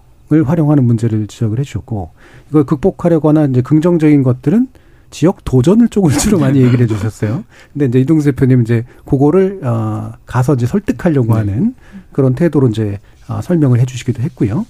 [0.46, 2.12] 활용하는 문제를 지적을 해 주셨고
[2.50, 4.68] 이걸 극복하려거나 이제 긍정적인 것들은
[5.10, 7.44] 지역 도전을 쪽을 주로 많이 얘기를 해 주셨어요.
[7.74, 11.40] 근데 이제 이동수 대표님 이제 그거를 어 가서 이제 설득하려고 네.
[11.40, 11.76] 하는
[12.12, 14.66] 그런 태도로 이제 어, 설명을 해주시기도 했고요.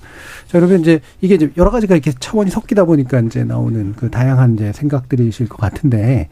[0.47, 4.55] 자, 그러면 이제 이게 이제 여러 가지가 이렇게 차원이 섞이다 보니까 이제 나오는 그 다양한
[4.55, 6.29] 이제 생각들이실 것 같은데,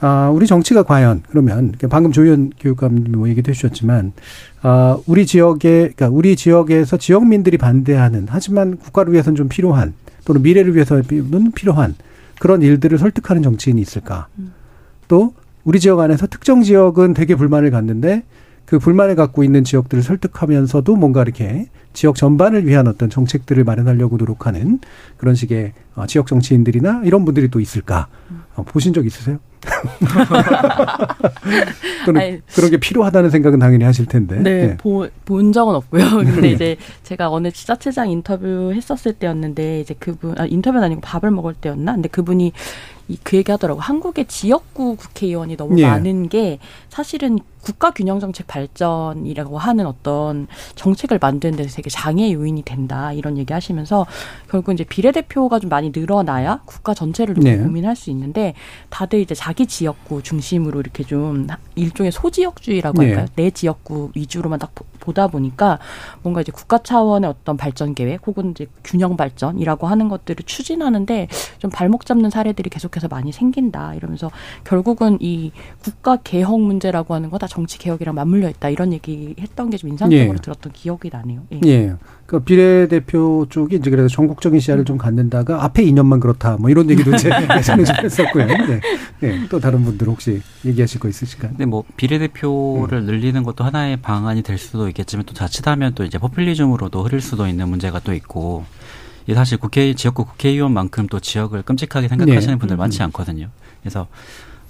[0.00, 4.12] 아, 우리 정치가 과연 그러면 방금 조현 교육감님 뭐 얘기도 해주셨지만,
[4.62, 10.74] 아, 우리 지역에, 그러니까 우리 지역에서 지역민들이 반대하는 하지만 국가를 위해서는 좀 필요한 또는 미래를
[10.74, 11.04] 위해서는
[11.54, 11.94] 필요한
[12.38, 14.28] 그런 일들을 설득하는 정치인이 있을까?
[15.08, 15.32] 또
[15.64, 18.22] 우리 지역 안에서 특정 지역은 되게 불만을 갖는데
[18.66, 24.80] 그 불만을 갖고 있는 지역들을 설득하면서도 뭔가 이렇게 지역 전반을 위한 어떤 정책들을 마련하려고 노력하는
[25.16, 28.08] 그런 식의 어, 지역 정치인들이나 이런 분들이 또 있을까
[28.54, 29.38] 어, 보신 적 있으세요?
[32.04, 34.36] 또는 아니, 그런 게 필요하다는 생각은 당연히 하실 텐데.
[34.36, 34.76] 네, 네.
[34.76, 36.04] 보, 본 적은 없고요.
[36.24, 41.54] 근데 이제 제가 어느 지자체장 인터뷰 했었을 때였는데 이제 그분 아, 인터뷰는 아니고 밥을 먹을
[41.54, 41.94] 때였나?
[41.94, 42.52] 근데 그분이
[43.22, 43.80] 그 얘기 하더라고.
[43.80, 45.86] 한국의 지역구 국회의원이 너무 예.
[45.86, 52.62] 많은 게 사실은 국가 균형 정책 발전이라고 하는 어떤 정책을 만드는 데서 되게 장애 요인이
[52.62, 53.12] 된다.
[53.12, 54.06] 이런 얘기 하시면서
[54.48, 57.56] 결국 이제 비례대표가 좀 많이 늘어나야 국가 전체를 좀 네.
[57.58, 58.54] 고민할 수 있는데
[58.88, 63.08] 다들 이제 자기 지역구 중심으로 이렇게 좀 일종의 소지역주의라고 네.
[63.08, 63.26] 할까요?
[63.34, 63.44] 네.
[63.44, 65.80] 내 지역구 위주로만 딱 보다 보니까
[66.22, 71.26] 뭔가 이제 국가 차원의 어떤 발전 계획 혹은 이제 균형 발전이라고 하는 것들을 추진하는데
[71.58, 74.30] 좀 발목 잡는 사례들이 계속 해서 많이 생긴다 이러면서
[74.64, 79.68] 결국은 이 국가 개혁 문제라고 하는 거 다 정치 개혁이랑 맞물려 있다 이런 얘기 했던
[79.70, 80.40] 게 좀 인상적으로 예.
[80.40, 81.42] 들었던 기억이 나네요.
[81.52, 81.60] 예.
[81.66, 81.94] 예.
[82.24, 87.14] 그 비례대표 쪽이 이제 그래서 전국적인 시야를 좀 갖는다가 앞에 2년만 그렇다 뭐 이런 얘기도
[87.14, 88.46] 이제 예전에 좀 했었고요.
[88.46, 88.80] 네.
[89.20, 89.46] 네.
[89.50, 91.52] 또 다른 분들 혹시 얘기하실 거 있으실까요?
[91.58, 93.04] 네, 뭐 비례대표를 음.
[93.06, 97.68] 늘리는 것도 하나의 방안이 될 수도 있겠지만 또 자칫하면 또 이제 포퓰리즘으로도 흐를 수도 있는
[97.68, 98.64] 문제가 또 있고
[99.26, 102.58] 이 사실 국회 지역구 국회의원만큼 또 지역을 끔찍하게 생각하시는 네.
[102.58, 103.06] 분들 많지 음.
[103.06, 103.48] 않거든요.
[103.80, 104.06] 그래서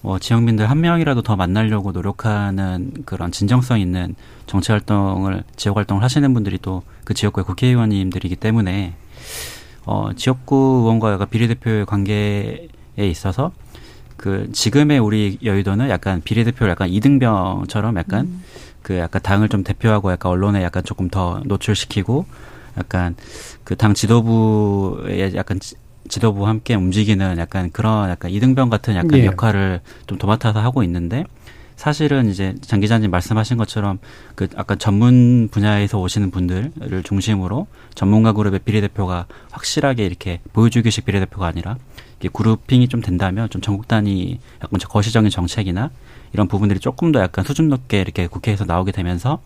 [0.02, 4.14] 뭐 지역민들 한 명이라도 더 만나려고 노력하는 그런 진정성 있는
[4.46, 8.94] 정치 활동을 지역 활동을 하시는 분들이 또 그 지역구의 국회의원님들이기 때문에
[9.86, 13.52] 어 지역구 의원과 비례대표의 관계에 있어서
[14.16, 18.42] 그 지금의 우리 여의도는 약간 비례대표를 약간 이등병처럼 약간 음.
[18.82, 22.26] 그 약간 당을 좀 대표하고 약간 언론에 약간 조금 더 노출시키고
[22.76, 23.16] 약간
[23.64, 25.58] 그 당 지도부의 약간
[26.08, 29.26] 지도부와 함께 움직이는 약간 그런 약간 이등병 같은 약간 예.
[29.26, 31.24] 역할을 좀 도맡아서 하고 있는데
[31.76, 33.98] 사실은 이제 장 기자님 말씀하신 것처럼
[34.34, 41.76] 그 아까 전문 분야에서 오시는 분들을 중심으로 전문가 그룹의 비례대표가 확실하게 이렇게 보여주기식 비례대표가 아니라
[42.18, 45.90] 이게 그룹핑이 좀 된다면 좀 전국 단위 약간 거시적인 정책이나
[46.32, 49.40] 이런 부분들이 조금 더 약간 수준 높게 이렇게 국회에서 나오게 되면서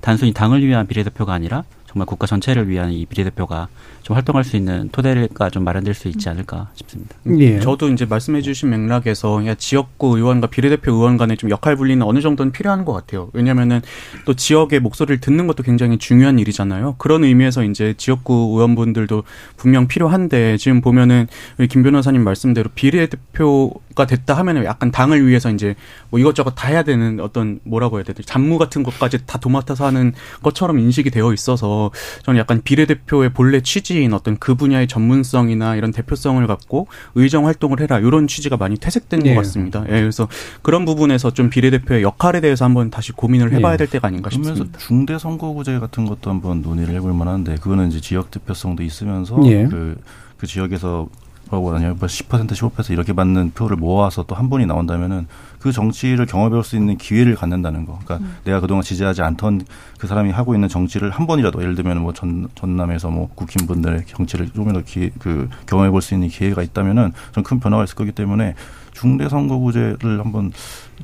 [0.00, 1.62] 단순히 당을 위한 비례대표가 아니라
[1.96, 3.68] 정말 국가 전체를 위한 이 비례대표가
[4.02, 7.16] 좀 활동할 수 있는 토대가 좀 마련될 수 있지 않을까 싶습니다.
[7.38, 7.58] 예.
[7.58, 12.52] 저도 이제 말씀해주신 맥락에서 야, 지역구 의원과 비례대표 의원 간의 좀 역할 분리는 어느 정도는
[12.52, 13.30] 필요한 것 같아요.
[13.32, 13.80] 왜냐하면은
[14.26, 16.96] 또 지역의 목소리를 듣는 것도 굉장히 중요한 일이잖아요.
[16.98, 19.24] 그런 의미에서 이제 지역구 의원분들도
[19.56, 25.74] 분명 필요한데 지금 보면은 우리 김 변호사님 말씀대로 비례대표가 됐다 하면은 약간 당을 위해서 이제
[26.10, 30.12] 뭐 이것저것 다 해야 되는 어떤 뭐라고 해야 되지 잡무 같은 것까지 다 도맡아서 하는
[30.42, 31.85] 것처럼 인식이 되어 있어서
[32.22, 37.98] 저는 약간 비례대표의 본래 취지인 어떤 그 분야의 전문성이나 이런 대표성을 갖고 의정 활동을 해라
[37.98, 39.34] 이런 취지가 많이 퇴색된 예.
[39.34, 39.84] 것 같습니다.
[39.88, 40.28] 예, 그래서
[40.62, 43.76] 그런 부분에서 좀 비례대표의 역할에 대해서 한번 다시 고민을 해봐야 예.
[43.76, 44.78] 될 때가 아닌가 그러면서 싶습니다.
[44.78, 49.66] 중대 선거구제 같은 것도 한번 논의를 해볼 만한데 그거는 이제 지역 대표성도 있으면서 예.
[49.66, 49.96] 그,
[50.36, 51.08] 그 지역에서
[51.50, 55.26] 뭐라고 하냐 10% 15% 이렇게 받는 표를 모아서 또한 분이 나온다면은
[55.66, 57.98] 그 정치를 경험해볼 수 있는 기회를 갖는다는 거.
[58.04, 59.62] 그러니까 내가 그동안 지지하지 않던
[59.98, 64.04] 그 사람이 하고 있는 정치를 한 번이라도 예를 들면 뭐 전, 전남에서 뭐 국힘 분들의
[64.06, 68.54] 정치를 조금이라도 기, 그 경험해볼 수 있는 기회가 있다면은 전 큰 변화가 있을 거기 때문에
[68.92, 70.52] 중대 선거구제를 한번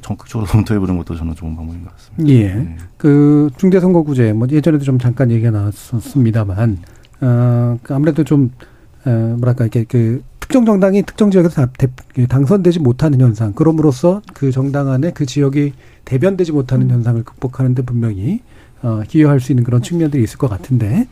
[0.01, 2.33] 적극적으로 검토해보는 것도 저는 좋은 방법인 것 같습니다.
[2.33, 2.55] 예.
[2.55, 2.77] 네.
[2.97, 6.79] 그 중대 선거구제 뭐 예전에도 좀 잠깐 얘기가 나왔었습니다만
[7.21, 8.51] 어, 그 아무래도 좀
[9.05, 10.23] 어, 뭐랄까 이렇게 그
[10.53, 11.67] 특정 정당이 특정 지역에서
[12.29, 13.55] 당선되지 못하는 현상.
[13.55, 15.73] 그럼으로써 그 정당 안에 그 지역이
[16.05, 18.41] 대변되지 못하는 현상을 극복하는데 분명히
[18.83, 21.09] 어, 기여할 수 있는 그런 측면들이 있을 것 같은데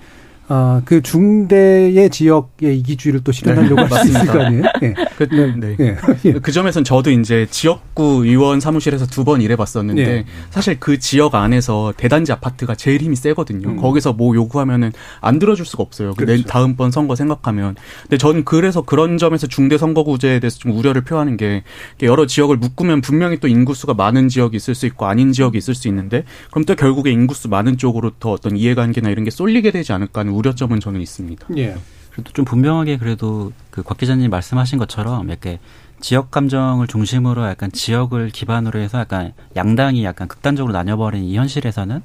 [0.52, 4.64] 아, 그 중대의 지역의 이기주의를 또 실현하려고 할수 있을 거 아니에요?
[4.82, 4.94] 예.
[5.16, 5.54] 그, 네.
[5.56, 5.76] 네.
[5.78, 5.96] 예.
[6.24, 6.32] 예.
[6.32, 10.24] 그 점에선 저도 이제 지역구 의원 사무실에서 두 번 일해봤었는데 네.
[10.48, 13.68] 사실 그 지역 안에서 대단지 아파트가 제일 힘이 세거든요.
[13.68, 13.76] 음.
[13.76, 16.14] 거기서 뭐 요구하면은 안 들어줄 수가 없어요.
[16.14, 16.42] 그 그렇죠.
[16.42, 17.76] 내 다음번 선거 생각하면.
[18.02, 21.62] 근데 저는 그래서 그런 점에서 중대 선거구제에 대해서 좀 우려를 표하는 게
[22.02, 25.86] 여러 지역을 묶으면 분명히 또 인구수가 많은 지역이 있을 수 있고 아닌 지역이 있을 수
[25.86, 30.22] 있는데 그럼 또 결국에 인구수 많은 쪽으로 더 어떤 이해관계나 이런 게 쏠리게 되지 않을까
[30.22, 31.46] 하는 우려점은 저는 있습니다.
[31.59, 31.76] 예.
[32.11, 35.59] 그래도 좀 분명하게 그래도 그 곽 기자님 말씀하신 것처럼 이렇게
[36.00, 42.03] 지역 감정을 중심으로 약간 지역을 기반으로 해서 약간 양당이 약간 극단적으로 나뉘어버린 이 현실에서는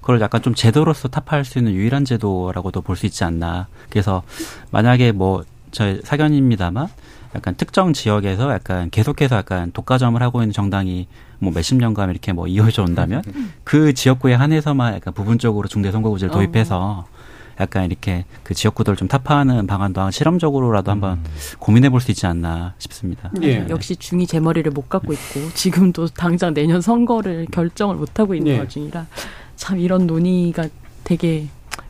[0.00, 3.68] 그걸 약간 좀 제도로서 타파할 수 있는 유일한 제도라고도 볼 수 있지 않나.
[3.90, 4.22] 그래서
[4.70, 6.88] 만약에 뭐 저희 사견입니다만
[7.34, 11.06] 약간 특정 지역에서 약간 계속해서 약간 독과점을 하고 있는 정당이
[11.40, 13.22] 뭐 몇십 년간 이렇게 뭐 이어져 온다면
[13.64, 16.36] 그 지역구에 한해서만 약간 부분적으로 중대 선거구제를 어.
[16.38, 17.06] 도입해서
[17.60, 21.20] 약간 이렇게 그 지역구들을 좀 타파하는 방안도 한 실험적으로라도 한번
[21.58, 23.30] 고민해 볼 수 있지 않나 싶습니다.
[23.42, 23.66] 예.
[23.70, 28.52] 역시 중이 제 머리를 못 갖고 있고 지금도 당장 내년 선거를 결정을 못 하고 있는
[28.52, 28.58] 예.
[28.58, 29.06] 와중이라
[29.56, 30.68] 참 이런 논의가
[31.04, 31.46] 되게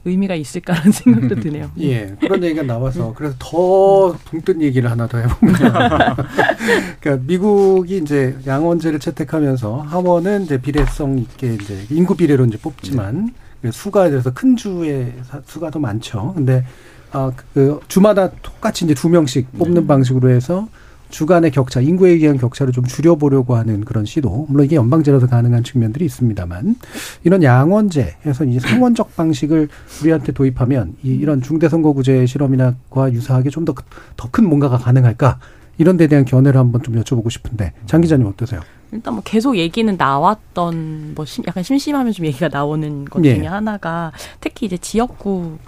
[0.06, 1.70] 의미가 있을까라는 생각도 드네요.
[1.80, 6.14] 예, 그런 얘기가 나와서 그래서 더 붕뜬 얘기를 하나 더 해봅니다.
[7.00, 13.43] 그러니까 미국이 이제 양원제를 채택하면서 하원은 이제 비례성 있게 이제 인구 비례로 이제 뽑지만 그
[13.72, 16.32] 수가 들어서 큰 주의 사- 수가 더 많죠.
[16.34, 16.64] 근데
[17.12, 20.68] 아 그 주마다 똑같이 이제 두 명씩 뽑는 방식으로 해서
[21.10, 24.46] 주간의 격차, 인구에 의한 격차를 좀 줄여보려고 하는 그런 시도.
[24.48, 26.74] 물론 이게 연방제라서 가능한 측면들이 있습니다만
[27.22, 29.68] 이런 양원제에서 이제 상원적 방식을
[30.02, 33.74] 우리한테 도입하면 이, 이런 중대선거구제 실험이나과 유사하게 좀 더
[34.16, 35.38] 더큰 뭔가가 가능할까?
[35.78, 38.60] 이런 데 대한 견해를 한번 좀 여쭤보고 싶은데 장 기자님 어떠세요?
[38.94, 43.34] 일단 뭐 계속 얘기는 나왔던 뭐 심- 약간 심심하면 좀 얘기가 나오는 것 예.
[43.34, 45.58] 중에 하나가 특히 이제 지역구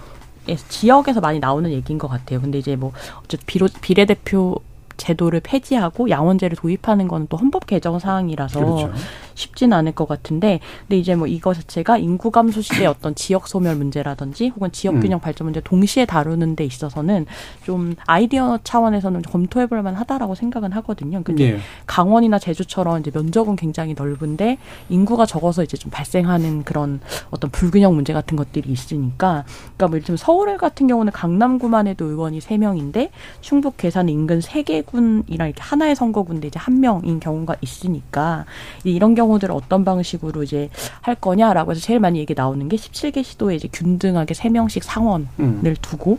[0.69, 2.41] 지역에서 많이 나오는 얘기인 것 같아요.
[2.41, 2.93] 근데 이제 뭐
[3.25, 4.61] 어쨌든 비로, 비례대표
[4.97, 8.93] 제도를 폐지하고 양원제를 도입하는 거는 또 헌법 개정 사항이라서 그렇죠.
[9.37, 13.77] 쉽진 않을 것 같은데 근데 이제 뭐 이거 자체가 인구 감소 시대의 어떤 지역 소멸
[13.77, 15.01] 문제라든지 혹은 지역 음.
[15.01, 17.27] 균형 발전 문제 동시에 다루는 데 있어서는
[17.62, 19.22] 좀 아이디어 차원에서는
[19.57, 21.22] 해볼 만하다라고 생각은 하거든요.
[21.22, 21.59] 근데 예.
[21.87, 28.12] 강원이나 제주처럼 이제 면적은 굉장히 넓은데 인구가 적어서 이제 좀 발생하는 그런 어떤 불균형 문제
[28.12, 29.44] 같은 것들이 있으니까
[29.77, 35.49] 그러니까 뭐 예를 들면 서울 같은 경우는 강남구만 해도 의원이 세명인데 충북 계산 인근 세개군이랑
[35.49, 38.44] 이렇게 하나의 선거구인데 이제 한 명인 경우가 있으니까
[38.85, 43.57] 이런 경우들을 어떤 방식으로 이제 할 거냐라고 해서 제일 많이 얘기 나오는 게 17개 시도에
[43.57, 45.77] 이제 균등하게 세명씩 상원을 음.
[45.83, 46.19] 두고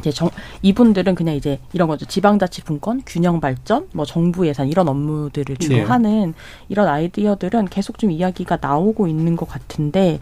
[0.00, 0.30] 이제 정,
[0.62, 2.06] 이분들은 그냥 이제 이런 거죠.
[2.06, 5.82] 지방자치 분권, 균형 발전, 뭐 정부 예산 이런 업무들을 주로 네.
[5.82, 6.34] 하는
[6.68, 10.18] 이런 아이디어들은 계속 좀 이야기가 나오고 있는 것 같은데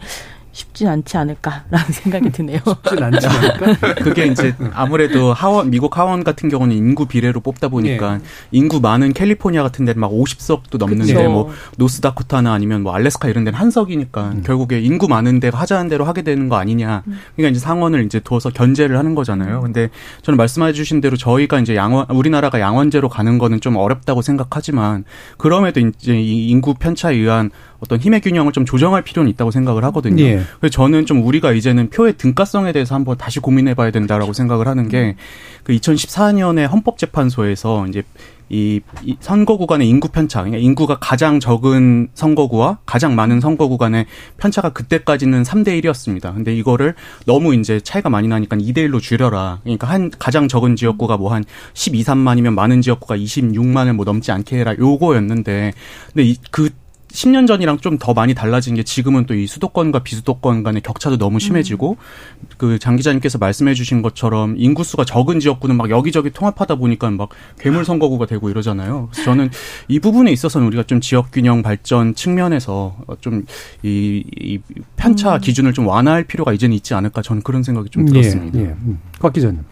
[0.51, 2.59] 쉽진 않지 않을까라는 생각이 드네요.
[2.65, 3.95] 쉽진 않지 않을까?
[4.03, 8.19] 그게 이제 아무래도 하원 미국 하원 같은 경우는 인구 비례로 뽑다 보니까
[8.51, 11.29] 인구 많은 캘리포니아 같은 데는 막 50석도 넘는데 그쵸.
[11.29, 16.05] 뭐 노스다코타나 아니면 뭐 알래스카 이런 데는 한 석이니까 결국에 인구 많은 데가 하자는 대로
[16.05, 17.03] 하게 되는 거 아니냐.
[17.35, 19.61] 그러니까 이제 상원을 이제 둬서 견제를 하는 거잖아요.
[19.61, 19.89] 근데
[20.21, 25.05] 저는 말씀해 주신 대로 저희가 이제 양원 우리나라가 양원제로 가는 거는 좀 어렵다고 생각하지만
[25.37, 30.23] 그럼에도 이제 이 인구 편차에 의한 어떤 힘의 균형을 좀 조정할 필요는 있다고 생각을 하거든요.
[30.23, 30.41] 예.
[30.59, 35.15] 그래서 저는 좀 우리가 이제는 표의 등가성에 대해서 한번 다시 고민해봐야 된다라고 생각을 하는 게
[35.63, 38.03] 그 2014년에 헌법재판소에서 이제
[38.49, 44.07] 이, 이 선거 구간의 인구 편차, 그러니까 인구가 가장 적은 선거구와 가장 많은 선거구 간의
[44.37, 46.33] 편차가 그때까지는 3대 1이었습니다.
[46.33, 49.59] 근데 이거를 너무 이제 차이가 많이 나니까 2대 1로 줄여라.
[49.63, 54.57] 그러니까 한 가장 적은 지역구가 뭐 한 12, 3만이면 많은 지역구가 26만을 뭐 넘지 않게
[54.57, 54.75] 해라.
[54.77, 55.71] 요거였는데
[56.13, 56.71] 근데 이, 그
[57.11, 61.39] 10년 전이랑 좀 더 많이 달라진 게 지금은 또 이 수도권과 비수도권 간의 격차도 너무
[61.39, 61.97] 심해지고
[62.57, 68.25] 그장 기자님께서 말씀해 주신 것처럼 인구수가 적은 지역구는 막 여기저기 통합하다 보니까 막 괴물 선거구가
[68.25, 69.09] 되고 이러잖아요.
[69.11, 69.49] 그래서 저는
[69.87, 73.43] 이 부분에 있어서는 우리가 좀 지역 균형 발전 측면에서 좀이
[73.83, 74.59] 이
[74.95, 78.59] 편차 기준을 좀 완화할 필요가 이제는 있지 않을까 저는 그런 생각이 좀 들었습니다.
[78.59, 78.67] 예, 예.
[78.67, 78.99] 음.
[79.19, 79.63] 곽 기자님.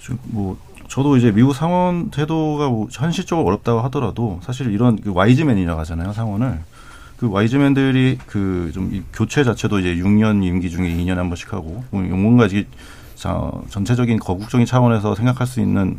[0.00, 0.56] 좀뭐
[0.88, 6.60] 저도 이제 미국 상원 제도가 뭐 현실적으로 어렵다고 하더라도 사실 이런 그 와이즈맨이라고 하잖아요 상원을
[7.18, 12.02] 그 와이즈맨들이 그 좀 교체 자체도 이제 6년 임기 중에 2년에 한 번씩 하고 뭐
[12.02, 12.48] 뭔가
[13.14, 15.98] 자 전체적인 거국적인 차원에서 생각할 수 있는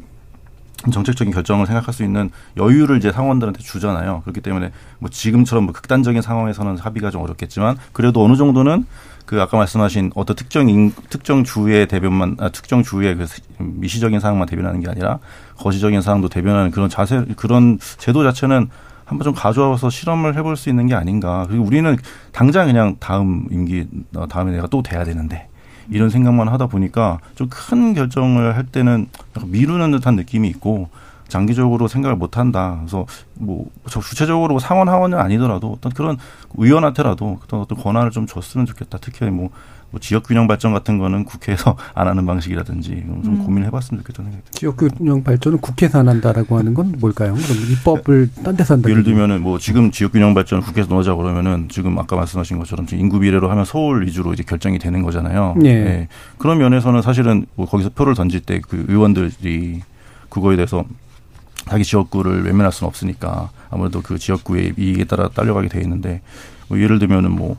[0.91, 4.21] 정책적인 결정을 생각할 수 있는 여유를 이제 상원들한테 주잖아요.
[4.21, 8.86] 그렇기 때문에 뭐 지금처럼 뭐 극단적인 상황에서는 합의가 좀 어렵겠지만 그래도 어느 정도는
[9.27, 13.27] 그 아까 말씀하신 어떤 특정 인, 특정 주의 대변만 아, 특정 주의 그
[13.59, 15.19] 미시적인 사항만 대변하는 게 아니라
[15.57, 18.69] 거시적인 사항도 대변하는 그런 자세 그런 제도 자체는
[19.03, 21.45] 한번 좀 가져와서 실험을 해볼 수 있는 게 아닌가.
[21.47, 21.95] 그리고 우리는
[22.31, 25.49] 당장 그냥 다음 임기 어, 다음에 내가 또 돼야 되는데
[25.89, 29.07] 이런 생각만 하다 보니까 좀 큰 결정을 할 때는
[29.45, 30.89] 미루는 듯한 느낌이 있고
[31.27, 32.77] 장기적으로 생각을 못 한다.
[32.79, 36.17] 그래서 뭐 구체적으로 상원 하원은 아니더라도 어떤 그런
[36.57, 38.97] 의원한테라도 어떤 어떤 권한을 좀 줬으면 좋겠다.
[39.01, 39.49] 특히 뭐,
[39.89, 42.89] 뭐 지역 균형 발전 같은 거는 국회에서 안 하는 방식이라든지
[43.23, 43.45] 좀 음.
[43.45, 44.59] 고민을 해봤으면 좋겠다는 생각이 듭니다.
[44.59, 47.33] 지역 균형 발전은 국회에서 안 한다라고 하는 건 뭘까요?
[47.33, 48.89] 그럼 입법을 딴 데서 한다.
[48.89, 53.03] 예를 들면은 뭐 지금 지역 균형 발전 국회에서 넣자 그러면은 지금 아까 말씀하신 것처럼 지금
[53.03, 55.55] 인구 비례로 하면 서울 위주로 이제 결정이 되는 거잖아요.
[55.63, 56.07] 예.
[56.37, 59.81] 그런 면에서는 사실은 뭐 거기서 표를 던질 때 그 의원들이
[60.29, 60.83] 그거에 대해서
[61.69, 66.21] 자기 지역구를 외면할 수는 없으니까 아무래도 그 지역구의 이익에 따라 딸려가게 돼 있는데
[66.67, 67.58] 뭐 예를 들면은 뭐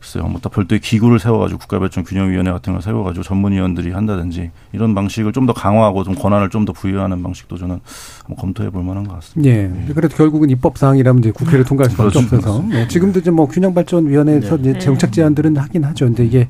[0.00, 5.54] 글쎄요, 뭐다 별도의 기구를 세워가지고 국가발전균형위원회 같은 걸 세워가지고 전문위원들이 한다든지 이런 방식을 좀 더
[5.54, 7.80] 강화하고 좀 권한을 좀 더 부여하는 방식도 저는
[8.20, 9.50] 한번 검토해 볼 만한 것 같습니다.
[9.50, 9.72] 예.
[9.94, 12.36] 그래도 결국은 입법 사항이라면 이제 국회를 통과할 수밖에 그렇죠.
[12.36, 12.64] 없어서.
[12.72, 12.86] 예.
[12.86, 14.78] 지금도 이제 뭐 균형발전위원회에서 이제 네.
[14.78, 16.04] 정책 제안들은 하긴 하죠.
[16.04, 16.48] 근데 이게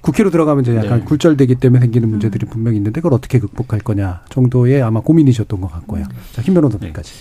[0.00, 1.04] 국회로 들어가면 이제 약간 네.
[1.04, 6.04] 굴절되기 때문에 생기는 문제들이 분명히 있는데 그걸 어떻게 극복할 거냐 정도의 아마 고민이셨던 것 같고요.
[6.32, 7.12] 자, 김 변호사님까지.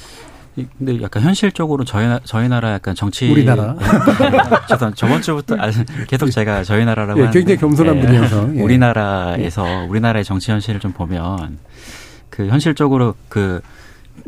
[0.58, 3.76] 이- 근데 약간 현실적으로 저희 나, 저희 나라 약간 정치 우리나라.
[4.70, 5.70] 죄송 저번 주부터 아,
[6.08, 8.02] 계속 제가 저희 나라라고 예, 굉장히 겸손한 예.
[8.02, 8.56] 분이어서.
[8.56, 8.62] 예.
[8.62, 11.58] 우리나라에서 우리나라의 정치 현실을 좀 보면
[12.30, 13.62] 그 현실적으로 그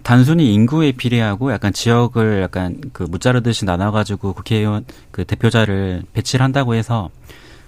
[0.04, 6.76] 단순히 인구에 비례하고 약간 지역을 약간 그 무자르듯이 나눠 가지고 국회의원 그 대표자를 배치를 한다고
[6.76, 7.10] 해서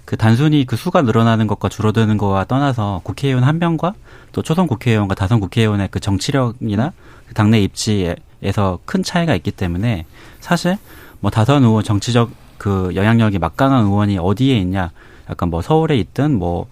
[0.04, 3.94] 그 단순히 그 수가 늘어나는 것과 줄어드는 거와 떠나서 국회의원 한 명과
[4.32, 6.92] 또 초선 국회의원과 다선 국회의원의 그 정치력이나
[7.28, 10.06] 그 당내 입지에서 큰 차이가 있기 때문에
[10.40, 10.76] 사실
[11.20, 14.90] 뭐 다선 의원 정치적 그 영향력이 막강한 의원이 어디에 있냐.
[15.30, 16.66] 약간 뭐 서울에 있든 뭐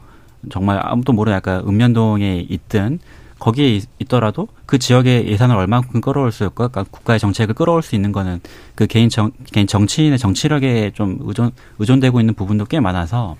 [0.50, 2.98] 정말 아무도 모르는 약간 읍면동에 있든
[3.40, 7.96] 거기에 있, 있더라도 그 지역의 예산을 얼마큼 끌어올 수 있고 그러니까 국가의 정책을 끌어올 수
[7.96, 8.40] 있는 거는
[8.76, 13.36] 그 개인 정 개인 정치인의 정치력에 좀 의존 의존되고 있는 부분도 꽤 많아서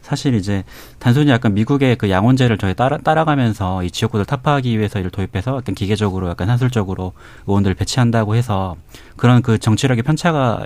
[0.00, 0.64] 사실 이제
[0.98, 5.74] 단순히 약간 미국의 그 양원제를 저희 따라 따라가면서 이 지역구를 타파하기 위해서 이를 도입해서 약간
[5.74, 7.12] 기계적으로 약간 산술적으로
[7.46, 8.76] 의원들을 배치한다고 해서
[9.16, 10.64] 그런 그 정치력의 편차가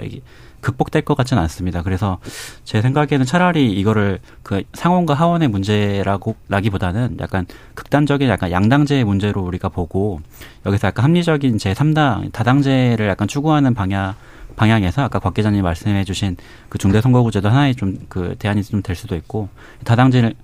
[0.61, 1.83] 극복될 것 같지는 않습니다.
[1.83, 2.19] 그래서
[2.65, 9.69] 제 생각에는 차라리 이거를 그 상원과 하원의 문제라고 라기보다는 약간 극단적인 약간 양당제의 문제로 우리가
[9.69, 10.21] 보고
[10.65, 14.15] 여기서 약간 합리적인 제 3당 다당제를 약간 추구하는 방향
[14.57, 16.37] 방향에서 아까 곽 기자님 말씀해 주신
[16.71, 19.49] 그 중대 선거구제도 하나의 좀 그 대안이 좀 될 수도 있고
[19.85, 20.35] 다당제를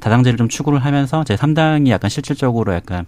[0.00, 3.06] 다당제를 좀 추구를 하면서 제 3당이 약간 실질적으로 약간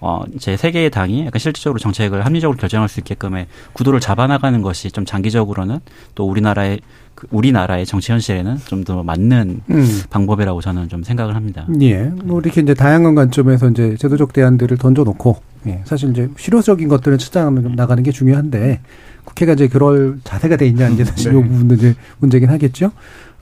[0.00, 5.04] 어, 제세 개의 당이 약간 실질적으로 정책을 합리적으로 결정할 수 있게끔의 구도를 잡아나가는 것이 좀
[5.04, 5.80] 장기적으로는
[6.14, 6.80] 또 우리나라의
[7.14, 10.02] 그 우리나라의 정치 현실에는 좀 더 맞는 음.
[10.10, 11.66] 방법이라고 저는 좀 생각을 합니다.
[11.80, 12.04] 예.
[12.04, 15.82] 뭐 이렇게 이제 다양한 관점에서 이제 제도적 대안들을 던져놓고, 예.
[15.84, 18.80] 사실 이제 실효적인 것들을 찾아 나가는 게 중요한데,
[19.24, 22.92] 국회가 이제 그럴 자세가 돼 있냐, 이제 사실 요 부분도 이제 문제긴 하겠죠.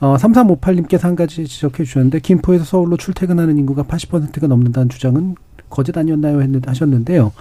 [0.01, 5.35] 어, 3358님께서 한 가지 지적해 주셨는데, 김포에서 서울로 출퇴근하는 인구가 80%가 넘는다는 주장은
[5.75, 6.41] 거짓 아니었나요?
[6.41, 7.33] 했는데, 하셨는데요.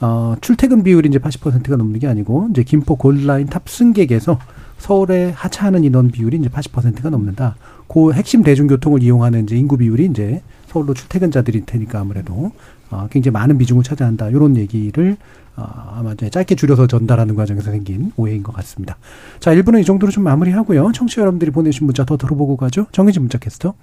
[0.00, 4.38] 어, 출퇴근 비율이 이제 80%가 넘는 게 아니고, 이제 김포 골라인 탑승객에서
[4.78, 7.54] 서울에 하차하는 인원 비율이 이제 80%가 넘는다.
[7.86, 12.50] 그 핵심 대중교통을 이용하는 이제 인구 비율이 이제 서울로 출퇴근자들일 테니까 아무래도
[12.90, 14.30] 어, 굉장히 많은 비중을 차지한다.
[14.30, 15.16] 이런 얘기를
[15.56, 15.64] 어,
[15.98, 18.96] 아마 이제 짧게 줄여서 전달하는 과정에서 생긴 오해인 것 같습니다.
[19.38, 20.92] 자, 1부는 이 정도로 좀 마무리하고요.
[20.92, 22.86] 청취자 여러분들이 보내주신 문자 더 들어보고 가죠.
[22.90, 23.74] 정해진 문자 캐스터.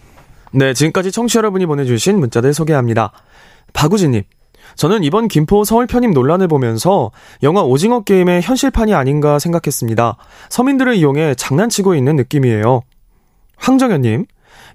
[0.51, 3.11] 네, 지금까지 청취자 여러분이 보내주신 문자들 소개합니다.
[3.73, 4.23] 박우진님.
[4.75, 7.11] 저는 이번 김포 서울 편입 논란을 보면서
[7.43, 10.17] 영화 오징어 게임의 현실판이 아닌가 생각했습니다.
[10.49, 12.81] 서민들을 이용해 장난치고 있는 느낌이에요.
[13.57, 14.25] 황정현님.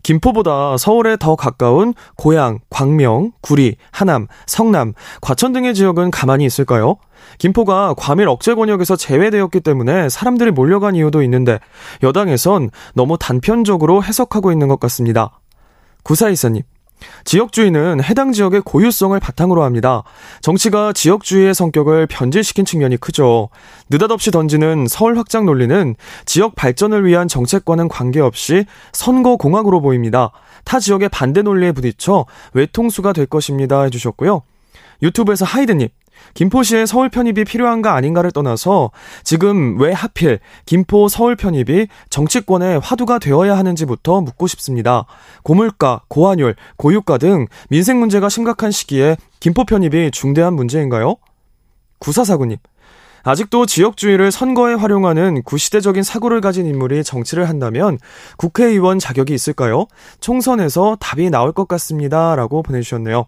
[0.02, 4.92] 김포보다 서울에 더 가까운 고양, 광명, 구리, 하남, 성남,
[5.22, 6.96] 과천 등의 지역은 가만히 있을까요?
[7.38, 11.58] 김포가 과밀 억제 권역에서 제외되었기 때문에 사람들이 몰려간 이유도 있는데
[12.02, 15.40] 여당에선 너무 단편적으로 해석하고 있는 것 같습니다.
[16.02, 16.62] 구사이사님.
[17.24, 20.02] 지역주의는 해당 지역의 고유성을 바탕으로 합니다.
[20.40, 23.48] 정치가 지역주의의 성격을 변질시킨 측면이 크죠.
[23.90, 25.94] 느닷없이 던지는 서울 확장 논리는
[26.26, 30.30] 지역 발전을 위한 정책과는 관계없이 선거 공학으로 보입니다.
[30.64, 33.82] 타 지역의 반대 논리에 부딪혀 외통수가 될 것입니다.
[33.82, 34.42] 해주셨고요.
[35.02, 35.88] 유튜브에서 하이드님.
[36.32, 38.90] 김포시의 서울 편입이 필요한가 아닌가를 떠나서
[39.22, 45.04] 지금 왜 하필 김포 서울 편입이 정치권의 화두가 되어야 하는지부터 묻고 싶습니다.
[45.42, 51.16] 고물가, 고환율, 고유가 등 민생 문제가 심각한 시기에 김포 편입이 중대한 문제인가요?
[51.98, 52.58] 구사사구님.
[53.24, 57.98] 아직도 지역주의를 선거에 활용하는 구시대적인 사고를 가진 인물이 정치를 한다면
[58.36, 59.86] 국회의원 자격이 있을까요?
[60.20, 62.36] 총선에서 답이 나올 것 같습니다.
[62.36, 63.26] 라고 보내주셨네요.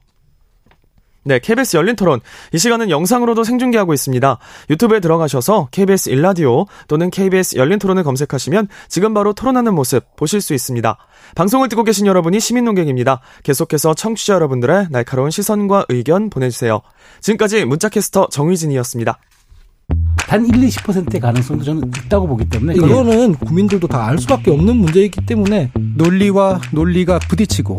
[1.27, 2.21] 네, KBS 열린 토론.
[2.53, 4.39] 이 시간은 영상으로도 생중계하고 있습니다.
[4.71, 10.55] 유튜브에 들어가셔서 KBS 일라디오 또는 KBS 열린 토론을 검색하시면 지금 바로 토론하는 모습 보실 수
[10.55, 10.97] 있습니다.
[11.35, 13.21] 방송을 듣고 계신 여러분이 시민 농객입니다.
[13.43, 16.81] 계속해서 청취자 여러분들의 날카로운 시선과 의견 보내주세요.
[17.21, 19.19] 지금까지 문자캐스터 정휘진이었습니다.
[20.29, 25.27] 단 1, 20%의 가능성도 저는 있다고 보기 때문에 이거는 국민들도 다 알 수밖에 없는 문제이기
[25.27, 27.77] 때문에 논리와 논리가 부딪히고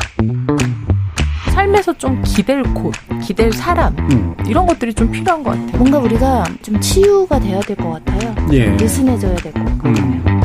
[1.57, 2.93] 삶에서 좀 기댈 곳,
[3.23, 4.35] 기댈 사람 음.
[4.47, 5.77] 이런 것들이 좀 필요한 것 같아요.
[5.77, 8.35] 뭔가 우리가 좀 치유가 돼야 될 것 같아요.
[8.53, 8.69] 예.
[8.69, 9.95] 느슨해져야 될 것 같아요.
[9.95, 10.41] 음.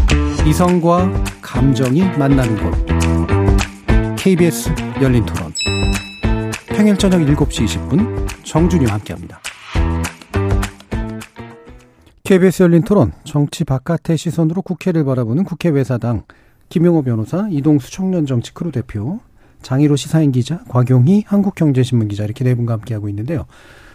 [0.46, 4.16] 이성과 감정이 만나는 곳.
[4.16, 4.70] KBS
[5.02, 5.52] 열린 토론.
[6.68, 9.38] 평일 저녁 7시 20분 정준희와 함께합니다.
[12.24, 16.22] KBS 열린 토론 정치 바깥의 시선으로 국회를 바라보는 국회 외사당
[16.70, 19.20] 김용호 변호사 이동수 청년 정치 크루 대표
[19.62, 23.46] 장일호 시사인 기자, 곽용희 한국경제신문 기자 이렇게 네 분과 함께하고 있는데요.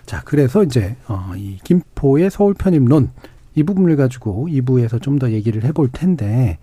[0.06, 3.10] 자, 그래서 이제 어, 이 김포의 서울 편입론
[3.56, 6.58] 이 부분을 가지고 2부에서 좀 더 얘기를 해볼 텐데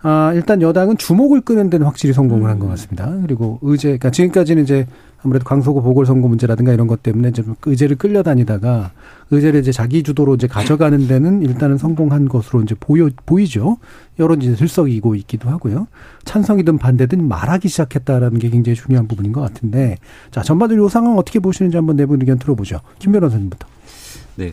[0.00, 3.12] 아, 일단 여당은 주목을 끄는 데는 확실히 성공을 한 것 같습니다.
[3.22, 4.86] 그리고 의제, 그러니까 지금까지는 이제
[5.22, 8.92] 아무래도 강서구 보궐선거 문제라든가 이런 것 때문에 좀 의제를 끌려다니다가
[9.30, 13.78] 의제를 이제 자기 주도로 이제 가져가는 데는 일단은 성공한 것으로 이제 보여, 보이죠.
[14.18, 15.88] 여론 이제 들썩이고 있기도 하고요.
[16.24, 19.96] 찬성이든 반대든 말하기 시작했다라는 게 굉장히 중요한 부분인 것 같은데
[20.30, 22.80] 자, 전반적으로 이 상황 어떻게 보시는지 한번 내분 의견 들어보죠.
[22.98, 23.66] 김 변호사님부터.
[24.36, 24.52] 네.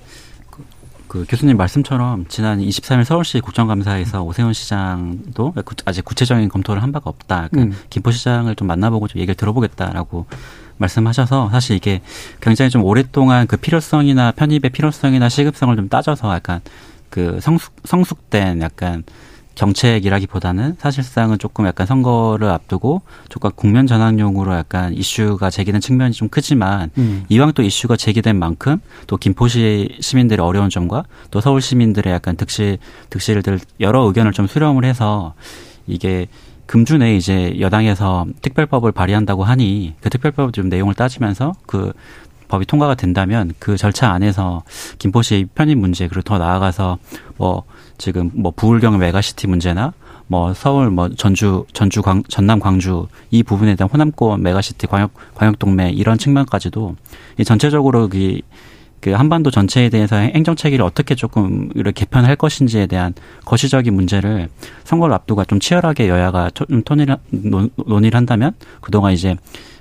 [1.08, 5.54] 그 교수님 말씀처럼 지난 23일 서울시 국정감사에서 오세훈 시장도
[5.86, 7.50] 아직 구체적인 검토를 한 바가 없다.
[7.52, 7.84] 그러니까 음.
[7.90, 10.26] 김포시장을 좀 만나보고 좀 얘기를 들어보겠다라고
[10.78, 12.02] 말씀하셔서 사실 이게
[12.42, 16.62] 굉장히 좀 오랫동안 그 필요성이나 편입의 필요성이나 시급성을 좀 따져서 약간
[17.10, 19.04] 그 성숙 성숙된 약간
[19.56, 26.92] 정책이라기보다는 사실상은 조금 약간 선거를 앞두고 조금 국면 전환용으로 약간 이슈가 제기된 측면이 좀 크지만
[26.98, 27.26] 음.
[27.30, 32.78] 이왕 또 이슈가 제기된 만큼 또 김포시 시민들의 어려운 점과 또 서울 시민들의 약간 득실
[33.10, 35.34] 득실들 여러 의견을 좀 수렴을 해서
[35.88, 36.28] 이게
[36.66, 41.94] 금주 내에 이제 여당에서 특별법을 발의한다고 하니 그 특별법 좀 내용을 따지면서 그
[42.48, 44.64] 법이 통과가 된다면 그 절차 안에서
[45.00, 46.98] 김포시 편입 문제 그리고 더 나아가서
[47.38, 47.64] 뭐
[47.98, 49.94] 지금 뭐 부울경 메가시티 문제나
[50.28, 55.60] 뭐 서울 뭐 전주 전주 광 전남 광주 이 부분에 대한 호남권 메가시티 광역 광역
[55.60, 56.96] 동맹 이런 측면까지도
[57.38, 58.40] 이 전체적으로 그,
[59.02, 63.14] 그 한반도 전체에 대해서 행정 체계를 어떻게 조금 이렇게 개편할 것인지에 대한
[63.46, 64.50] 거시적인 문제를
[64.84, 69.36] 선거를 앞두고 좀 치열하게 여야가 좀 토의를 논의를 한다면 그동안 이제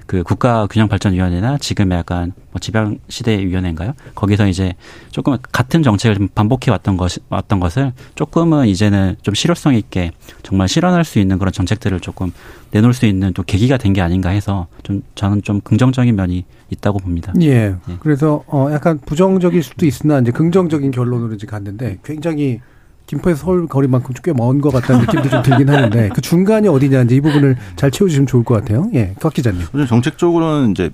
[0.06, 3.94] 그 국가균형발전위원회나 지금의 약간 뭐 지방시대위원회인가요?
[4.14, 4.74] 거기서 이제
[5.10, 10.10] 조금 같은 정책을 좀 반복해 왔던 것, 왔던 것을 조금은 이제는 좀 실효성 있게
[10.42, 12.32] 정말 실현할 수 있는 그런 정책들을 조금
[12.70, 16.98] 내놓을 수 있는 또 계기가 된 게 아닌가 해서 좀 저는 좀 긍정적인 면이 있다고
[16.98, 17.32] 봅니다.
[17.40, 17.76] 예.
[17.88, 17.96] 예.
[18.00, 22.60] 그래서 어 약간 부정적일 수도 있으나 이제 긍정적인 결론으로 이제 갔는데 굉장히
[23.06, 27.16] 김포에서 서울 거리만큼 꽤 먼 것 같다는 느낌도 좀 들긴 하는데 그 중간이 어디냐 이제
[27.16, 28.88] 이 부분을 잘 채워주시면 좋을 것 같아요.
[28.94, 29.62] 예, 곽 기자님.
[29.86, 30.90] 정책적으로는 이제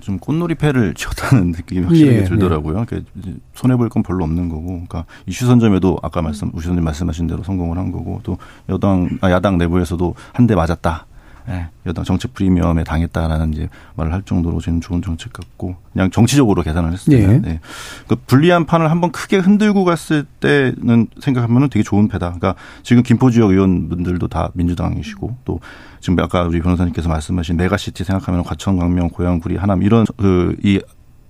[0.00, 2.86] 좀 꽃놀이패를 쥐었다는 느낌이 확실히 예, 들더라고요.
[2.92, 3.02] 예.
[3.54, 7.76] 손해 볼 건 별로 없는 거고, 그러니까 이슈 선점에도 아까 말씀 우시선님 말씀하신 대로 성공을
[7.76, 8.38] 한 거고 또
[8.70, 11.06] 여당 아, 야당 내부에서도 한 대 맞았다.
[11.48, 16.62] 예, 여당 정책 프리미엄에 당했다라는 이제 말을 할 정도로 저는 좋은 정책 같고 그냥 정치적으로
[16.62, 17.32] 계산을 했습니다.
[17.32, 17.38] 예.
[17.38, 17.60] 네.
[18.06, 22.32] 그 불리한 판을 한번 크게 흔들고 갔을 때는 생각하면은 되게 좋은 패다.
[22.32, 25.60] 그러니까 지금 김포 지역 의원분들도 다 민주당이시고 또
[26.00, 30.80] 지금 아까 우리 변호사님께서 말씀하신 메가시티 생각하면 과천, 광명, 고양, 구리, 하남 이런 그이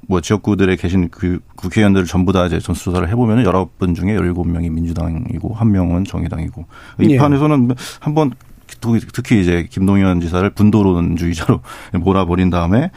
[0.09, 4.49] 뭐 지역구들에 계신 그 국회의원들을 전부 다 이제 전수조사를 해보면 은 열아홉 분 중에 열일곱
[4.49, 6.67] 명이 민주당이고 한 명은 정의당이고
[7.01, 7.17] 이 예.
[7.17, 8.33] 판에서는 한번
[9.13, 11.61] 특히 이제 김동연 지사를 분도론주의자로
[12.01, 12.91] 몰아버린 다음에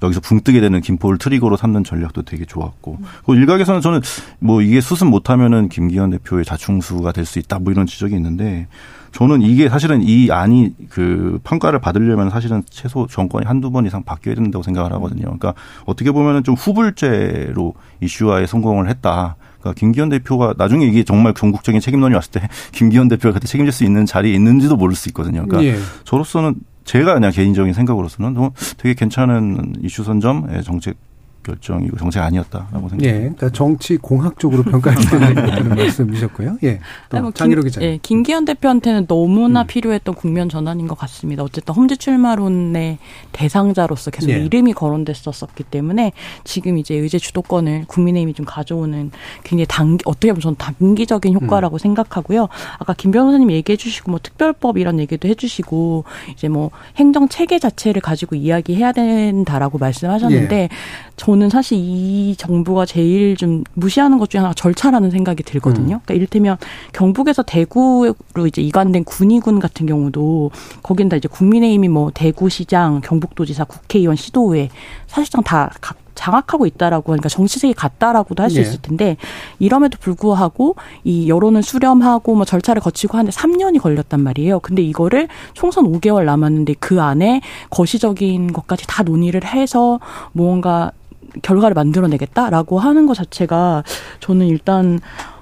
[0.00, 4.00] 여기서 붕 뜨게 되는 김포를 트리거로 삼는 전략도 되게 좋았고 그 일각에서는 저는
[4.38, 8.68] 뭐 이게 수습 못하면은 김기현 대표의 자충수가 될 수 있다 뭐 이런 지적이 있는데
[9.12, 14.34] 저는 이게 사실은 이 안이 그 평가를 받으려면 사실은 최소 정권이 한두 번 이상 바뀌어야
[14.36, 15.22] 된다고 생각을 하거든요.
[15.22, 15.54] 그러니까
[15.86, 19.36] 어떻게 보면은 좀 후불죄로 이슈화에 성공을 했다.
[19.68, 23.84] 그러니까 김기현 대표가 나중에 이게 정말 전국적인 책임론이 왔을 때 김기현 대표가 그때 책임질 수
[23.84, 25.46] 있는 자리에 있는지도 모를 수 있거든요.
[25.46, 25.80] 그러니까 예.
[26.04, 26.54] 저로서는
[26.84, 30.96] 제가 그냥 개인적인 생각으로서는 뭐 되게 괜찮은 이슈 선점의 정책
[31.48, 33.08] 결정이고 정책 아니었다라고 생각합니다.
[33.08, 36.58] 예, 그러니까 정치 공학적으로 평가할 그런 말씀이셨고요.
[36.64, 37.88] 예, 또뭐 장기로 김, 기자님.
[37.88, 41.42] 예, 김기현 대표한테는 너무나 필요했던 국면 전환인 것 같습니다.
[41.42, 42.98] 어쨌든 험지 출마론의
[43.32, 44.38] 대상자로서 계속 예.
[44.38, 46.12] 이름이 거론됐었기 때문에
[46.44, 49.10] 지금 이제 의제 주도권을 국민의힘이 좀 가져오는
[49.44, 52.48] 굉장히 단기 어떻게 보면 저는 단기적인 효과라고 생각하고요.
[52.78, 57.58] 아까 김 변호사님 얘기해 주시고 뭐 특별법 이런 얘기도 해 주시고 이제 뭐 행정 체계
[57.58, 60.68] 자체를 가지고 이야기해야 된다라고 말씀하셨는데
[61.16, 66.00] 저는 사실 이 정부가 제일 좀 무시하는 것 중에 하나가 절차라는 생각이 들거든요.
[66.04, 66.56] 그러니까 이를테면
[66.92, 70.50] 경북에서 대구로 이제 이관된 군의군 같은 경우도
[70.82, 74.68] 거긴 다 이제 국민의힘이 뭐 대구시장, 경북도지사, 국회의원, 시도의회
[75.06, 78.62] 사실상 다 각 장악하고 있다라고 하니까 정치색이 같다라고도 할수 예.
[78.62, 79.16] 있을 텐데
[79.60, 80.74] 이럼에도 불구하고
[81.04, 84.58] 이 여론을 수렴하고 뭐 절차를 거치고 하는데 3년이 걸렸단 말이에요.
[84.58, 90.00] 근데 이거를 총선 5개월 남았는데 그 안에 거시적인 것까지 다 논의를 해서
[90.32, 90.90] 무언가
[91.42, 93.82] 결과를 만들어내겠다라고 하는 것 자체가
[94.20, 94.98] 저는 일단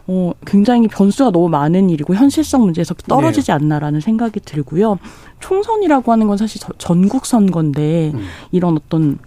[0.09, 4.99] 어, 굉장히 변수가 너무 많은 일이고 현실성 문제에서 떨어지지 않나라는 생각이 들고요.
[5.41, 8.13] 총선이라고 하는 건 사실 저- 전국 선거인데
[8.53, 9.19] 이런 어떤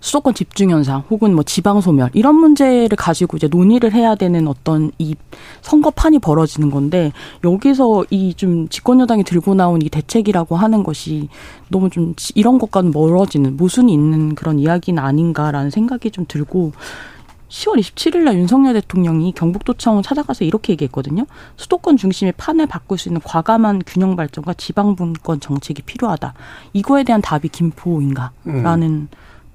[0.00, 4.90] 수도권 집중 현상 혹은 뭐 지방 소멸 이런 문제를 가지고 이제 논의를 해야 되는 어떤
[4.98, 5.14] 이
[5.62, 7.12] 선거판이 벌어지는 건데
[7.44, 11.28] 여기서 이 좀 집권 여당이 들고 나온 이 대책이라고 하는 것이
[11.68, 16.72] 너무 좀 지- 이런 것과는 멀어지는 모순이 있는 그런 이야기는 아닌가라는 생각이 좀 들고
[17.48, 21.26] 10월 27일 날 윤석열 대통령이 경북도청을 찾아가서 이렇게 얘기했거든요.
[21.56, 26.32] 수도권 중심의 판을 바꿀 수 있는 과감한 균형 발전과 지방 분권 정책이 필요하다.
[26.72, 29.08] 이거에 대한 답이 김포인가라는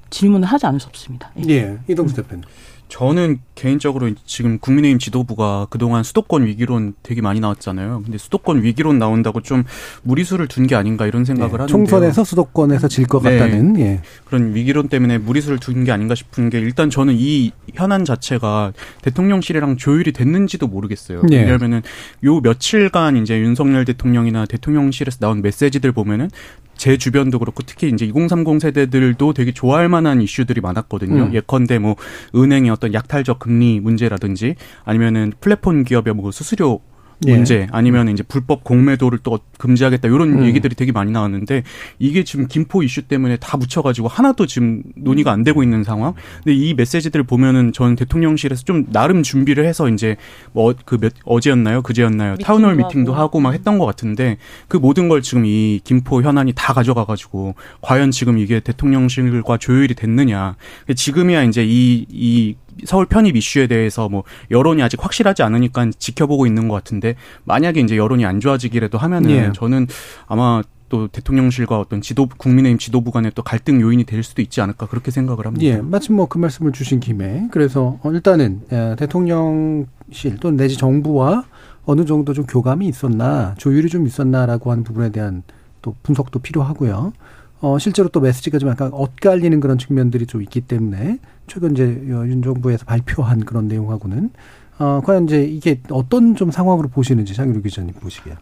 [0.10, 1.32] 질문을 하지 않을 수 없습니다.
[1.47, 1.53] 예.
[1.53, 2.43] 예, 이동수 대표님.
[2.89, 8.03] 저는 개인적으로 지금 국민의힘 지도부가 그동안 수도권 위기론 되게 많이 나왔잖아요.
[8.05, 9.66] 근데 수도권 위기론 나온다고 좀
[10.03, 11.68] 무리수를 둔 게 아닌가 이런 생각을 예, 하는데요.
[11.68, 13.38] 총선에서 수도권에서 질것 네.
[13.38, 14.01] 같다는 예.
[14.24, 19.76] 그런 위기론 때문에 무리수를 둔 게 아닌가 싶은 게 일단 저는 이 현안 자체가 대통령실이랑
[19.76, 21.24] 조율이 됐는지도 모르겠어요.
[21.32, 21.39] 예.
[21.39, 21.82] 왜냐하면은
[22.24, 26.30] 요 며칠간 이제 윤석열 대통령이나 대통령실에서 나온 메시지들 보면은
[26.78, 31.23] 제 주변도 그렇고 특히 이제 2030 세대들도 되게 좋아할 만한 이슈들이 많았거든요.
[31.23, 31.34] 음.
[31.34, 31.95] 예컨대 뭐
[32.36, 36.97] 은행의 어떤 약탈적 금리 문제라든지 아니면은 플랫폼 기업의 뭐 수수료 예.
[37.26, 40.45] 문제 아니면 이제 불법 공매도를 또 금지하겠다 이런 음.
[40.45, 41.63] 얘기들이 되게 많이 나왔는데
[41.99, 46.13] 이게 지금 김포 이슈 때문에 다 묻혀가지고 하나도 지금 논의가 안 되고 있는 상황.
[46.43, 50.18] 근데 이 메시지들 보면은 전 대통령실에서 좀 나름 준비를 해서 이제
[50.53, 53.28] 뭐그 어제였나요, 그제였나요, town hall meeting도 미팅도 하고.
[53.28, 54.38] 하고 막 했던 것 같은데
[54.68, 60.55] 그 모든 걸 지금 이 김포 현안이 다 가져가가지고 과연 지금 이게 대통령실과 조율이 됐느냐.
[60.95, 62.55] 지금이야 이제 이, 이
[62.86, 67.15] 서울 편입 이슈에 대해서 뭐 여론이 아직 확실하지 않으니까 지켜보고 있는 것 같은데
[67.45, 69.51] 만약에 이제 여론이 안 좋아지기라도 하면은 예.
[69.53, 69.88] 저는
[70.28, 74.88] 아마 또 대통령실과 어떤 지도 국민의힘 지도부 간의 또 갈등 요인이 될 수도 있지 않을까
[74.88, 75.65] 그렇게 생각을 합니다.
[75.65, 81.43] 예, 마침 뭐 그 말씀을 주신 김에 그래서 어, 일단은 예, 대통령실 또는 내지 정부와
[81.86, 85.43] 어느 정도 좀 교감이 있었나 조율이 좀 있었나라고 하는 부분에 대한
[85.82, 87.13] 또 분석도 필요하고요.
[87.59, 92.26] 어, 실제로 또 메시지가 좀 약간 엇갈리는 그런 측면들이 좀 있기 때문에 최근 이제 어,
[92.28, 94.32] 윤 정부에서 발표한 그런 내용하고는
[94.80, 98.36] 어, 과연 이제 이게 어떤 좀 상황으로 보시는지 장유루 기자님 보시기에.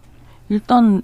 [0.50, 1.02] 일단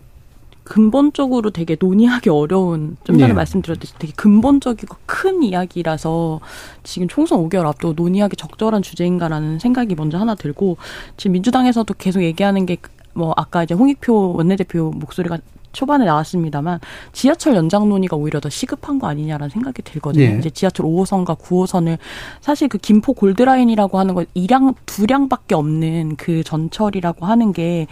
[0.63, 3.33] 근본적으로 되게 논의하기 어려운 좀 전에 예.
[3.33, 6.39] 말씀드렸듯이 되게 근본적이고 큰 이야기라서
[6.83, 10.77] 지금 총선 5개월 앞두고 논의하기 적절한 주제인가라는 생각이 먼저 하나 들고
[11.17, 12.77] 지금 민주당에서도 계속 얘기하는 게
[13.13, 15.37] 뭐 아까 이제 홍익표 원내대표 목소리가
[15.71, 16.79] 초반에 나왔습니다만
[17.13, 20.23] 지하철 연장 논의가 오히려 더 시급한 거 아니냐라는 생각이 들거든요.
[20.23, 20.37] 예.
[20.37, 21.97] 이제 지하철 5호선과 9호선을
[22.41, 27.87] 사실 그 김포 골드라인이라고 하는 건 이량 두 량밖에 없는 그 전철이라고 하는 게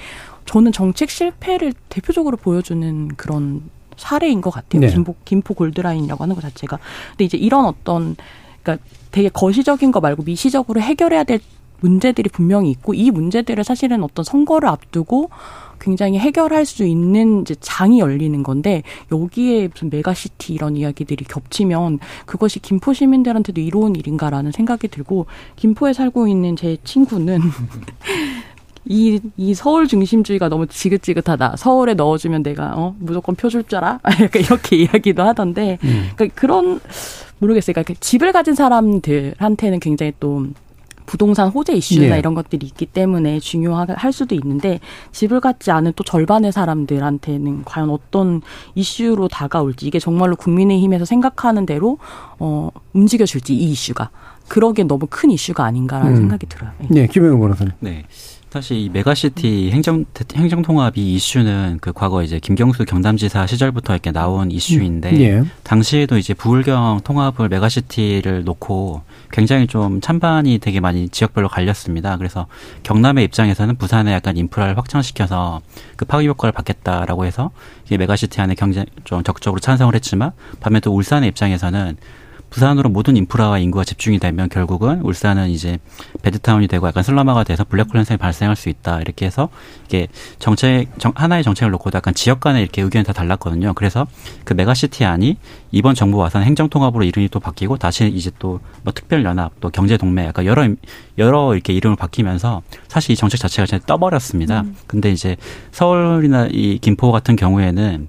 [0.46, 3.62] 저는 정책 실패를 대표적으로 보여주는 그런
[3.98, 4.82] 사례인 것 같아요.
[4.82, 4.88] 네.
[4.88, 6.80] 김포, 김포 골드라인이라고 하는 것 자체가.
[7.12, 8.16] 근데 이제 이런 어떤
[8.64, 11.40] 그러니까 되게 거시적인 거 말고 미시적으로 해결해야 될
[11.82, 15.30] 문제들이 분명히 있고 이 문제들을 사실은 어떤 선거를 앞두고
[15.80, 22.60] 굉장히 해결할 수 있는 이제 장이 열리는 건데 여기에 무슨 메가시티 이런 이야기들이 겹치면 그것이
[22.60, 25.26] 김포 시민들한테도 이로운 일인가라는 생각이 들고
[25.56, 27.40] 김포에 살고 있는 제 친구는
[28.86, 31.58] 이, 이 서울 중심주의가 너무 지긋지긋하다.
[31.58, 34.00] 서울에 넣어주면 내가, 어, 무조건 표 줄 줄 알아?
[34.22, 35.78] 약간 이렇게 이야기도 하던데.
[35.84, 36.10] 음.
[36.16, 36.80] 그러니까 그런,
[37.40, 37.74] 모르겠어요.
[37.74, 40.48] 그러니까 집을 가진 사람들한테는 굉장히 또
[41.10, 42.20] 부동산 호재 이슈나 예.
[42.20, 44.80] 이런 것들이 있기 때문에 중요할 수도 있는데
[45.12, 48.44] 집을 갖지 않은 또 절반의 사람들한테는 과연 어떤
[48.76, 51.98] 이슈로 다가올지 이게 정말로 국민의힘에서 생각하는 대로
[52.38, 54.12] 어 움직여줄지 이 이슈가
[54.50, 56.18] 그러기엔 너무 큰 이슈가 아닌가라는 음.
[56.18, 56.70] 생각이 들어요.
[56.84, 56.88] 예.
[56.90, 57.74] 네, 김영우 변호사님.
[57.80, 58.06] 네.
[58.50, 64.50] 사실 이 메가시티 행정 행정 통합이 이슈는 그 과거 이제 김경수 경남지사 시절부터 이렇게 나온
[64.50, 65.44] 이슈인데 예.
[65.62, 72.18] 당시에도 이제 부울경 통합을 메가시티를 놓고 굉장히 좀 찬반이 되게 많이 지역별로 갈렸습니다.
[72.18, 72.48] 그래서
[72.82, 75.62] 경남의 입장에서는 부산에 약간 인프라를 확장시켜서
[75.96, 77.52] 그 파급 효과를 받겠다라고 해서
[77.86, 81.98] 이게 메가시티 안에 굉장히 좀 적극적으로 찬성을 했지만 반면 또 울산의 입장에서는
[82.50, 85.80] 부산으로 모든 인프라와 인구가 집중이 되면 결국은 울산은 이제
[86.22, 89.02] 베드타운이 되고 약간 슬럼화가 돼서 블랙홀 현상이 발생할 수 있다.
[89.02, 89.50] 이렇게 해서
[89.86, 90.08] 이게
[90.40, 93.74] 정책 정, 하나의 정책을 놓고도 약간 지역 간에 이렇게 의견이 다 달랐거든요.
[93.74, 94.08] 그래서
[94.44, 95.38] 그 메가시티 안이
[95.72, 100.46] 이번 정부 와서는 행정통합으로 이름이 또 바뀌고 다시 이제 또 뭐 특별연합 또 경제동맹 약간
[100.46, 100.68] 여러
[101.18, 104.64] 여러 이렇게 이름을 바뀌면서 사실 이 정책 자체가 진짜 떠버렸습니다.
[104.88, 105.36] 근데 이제
[105.72, 108.08] 서울이나 이 김포 같은 경우에는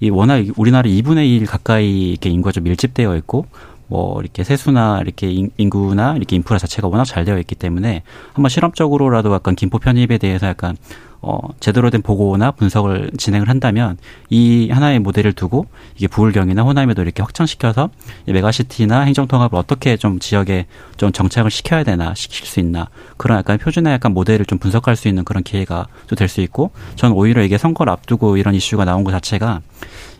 [0.00, 3.46] 이 워낙 우리나라 2분의 1 가까이 이렇게 인구가 좀 밀집되어 있고
[3.92, 8.48] 뭐 이렇게 세수나 이렇게 인- 인구나 이렇게 인프라 자체가 워낙 잘 되어 있기 때문에 한번
[8.48, 10.76] 실험적으로라도 약간 김포 편입에 대해서 약간
[11.24, 13.98] 어 제대로 된 보고나 분석을 진행을 한다면
[14.30, 15.66] 이 하나의 모델을 두고
[15.96, 17.90] 이게 부울경이나 호남에도 이렇게 확장시켜서
[18.26, 20.66] 이 메가시티나 행정 통합을 어떻게 좀 지역에
[20.96, 22.88] 좀 정착을 시켜야 되나 시킬 수 있나
[23.18, 26.70] 그런 약간 표준의 약간 모델을 좀 분석할 수 있는 그런 기회가 또 될 수 있고
[26.96, 29.60] 저는 오히려 이게 선거를 앞두고 이런 이슈가 나온 것 자체가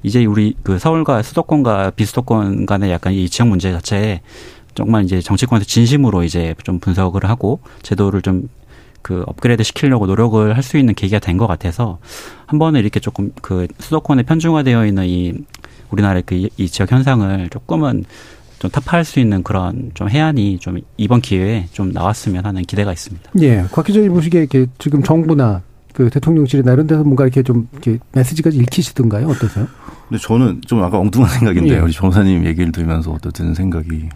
[0.02, 4.20] 이제 우리 그 서울과 수도권과 비수도권 간의 약간 이 지역 문제 자체에
[4.74, 8.48] 정말 이제 정치권에서 진심으로 이제 좀 분석을 하고 제도를 좀
[9.02, 11.98] 그 업그레이드 시키려고 노력을 할 수 있는 계기가 된 것 같아서
[12.46, 15.34] 한 번은 이렇게 조금 그 수도권에 편중화되어 있는 이
[15.90, 18.04] 우리나라의 그 이 지역 현상을 조금은
[18.60, 23.32] 좀 타파할 수 있는 그런 좀 해안이 좀 이번 기회에 좀 나왔으면 하는 기대가 있습니다.
[23.40, 27.98] 예, 곽 기자님 보시기에 이렇게 지금 정부나 그 대통령실이나 이런 데서 뭔가 이렇게 좀 이렇게
[28.12, 29.26] 메시지가 읽히시던가요?
[29.26, 29.66] 어떠세요?
[30.12, 31.78] 근데 저는 좀 아까 엉뚱한 생각인데 예.
[31.78, 34.10] 우리 변호사님 얘기를 들으면서 어떤 생각이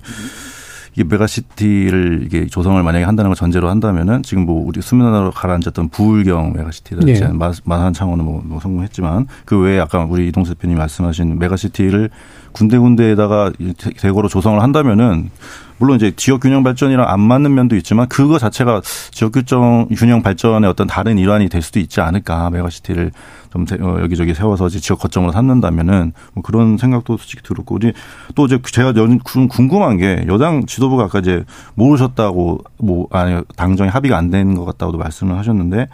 [0.92, 6.53] 이게 메가시티를 이게 조성을 만약에 한다는 걸 전제로 한다면은 지금 뭐 우리 수면으로 가라앉았던 부울경
[6.55, 7.12] 메가시티다 예.
[7.12, 7.28] 예.
[7.64, 12.11] 마산 창원은 뭐, 뭐 성공했지만 그 외에 아까 우리 이동수 대표님 말씀하신 메가시티를
[12.57, 13.52] 군데군데에다가
[13.98, 15.30] 대거로 조성을 한다면은
[15.78, 18.80] 물론 이제 지역 균형 발전이랑 안 맞는 면도 있지만 그거 자체가
[19.11, 23.11] 지역 균형 균형 발전의 어떤 다른 일환이 될 수도 있지 않을까 메가시티를
[23.52, 27.92] 좀 세- 어, 여기저기 세워서 이제 지역 거점으로 삼는다면은 뭐 그런 생각도 솔직히 들었고 우리
[28.34, 31.44] 또 이제 제가 궁금한 게 여당 지도부가 아까 이제
[31.74, 35.86] 모르셨다고 뭐 아니 당정이 합의가 안 된 것 같다고도 말씀을 하셨는데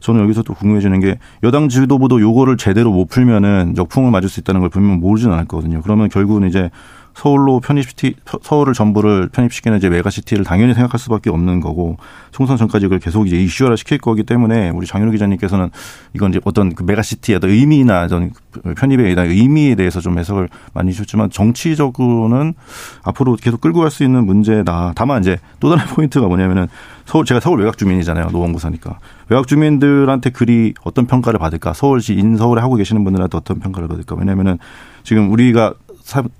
[0.00, 4.60] 저는 여기서 또 궁금해지는 게 여당 지도부도 요거를 제대로 못 풀면은 역풍을 맞을 수 있다는
[4.60, 5.80] 걸 분명 모르진 않았거든요.
[5.82, 6.70] 그러면 결국은 이제
[7.14, 11.96] 서울로 편입시티 서울을 전부를 편입시키는 이제 메가시티를 당연히 생각할 수밖에 없는 거고
[12.30, 15.70] 총선 전까지 그걸 계속 이제 이슈화를 시킬 거기 때문에 우리 장윤호 기자님께서는
[16.14, 18.30] 이건 이제 어떤 그 메가시티의 어떤 의미나 어떤
[18.76, 22.54] 편입에 대한 의미에 대해서 좀 해석을 많이 주셨지만 정치적으로는
[23.02, 24.92] 앞으로 계속 끌고 갈 수 있는 문제다.
[24.94, 26.68] 다만 이제 또 다른 포인트가 뭐냐면은
[27.04, 28.28] 서울 제가 서울 외곽 주민이잖아요.
[28.30, 31.72] 노원구 사니까 외곽 주민들한테 그리 어떤 평가를 받을까?
[31.72, 34.14] 서울시 인서울에 하고 계시는 분들한테 어떤 평가를 받을까?
[34.14, 34.58] 왜냐면은
[35.02, 35.87] 지금 우리가 사-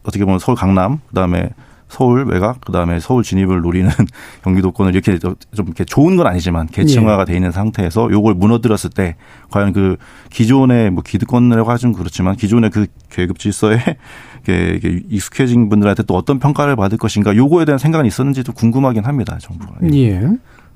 [0.03, 1.51] 어떻게 보면 서울 강남 그다음에
[1.89, 3.91] 서울 외곽 그다음에 서울 진입을 노리는
[4.45, 9.17] 경기도권을 이렇게 좀 이렇게 좋은 건 아니지만 계층화가 돼 있는 상태에서 요걸 무너뜨렸을 때
[9.51, 9.97] 과연 그
[10.31, 13.79] 기존의 뭐 기득권이라고 하긴 그렇지만 기존의 그 계급 질서에
[14.47, 19.75] 이게 익숙해진 분들한테 또 어떤 평가를 받을 것인가 요거에 대한 생각은 있었는지도 궁금하긴 합니다 정부가.
[19.93, 20.29] 예.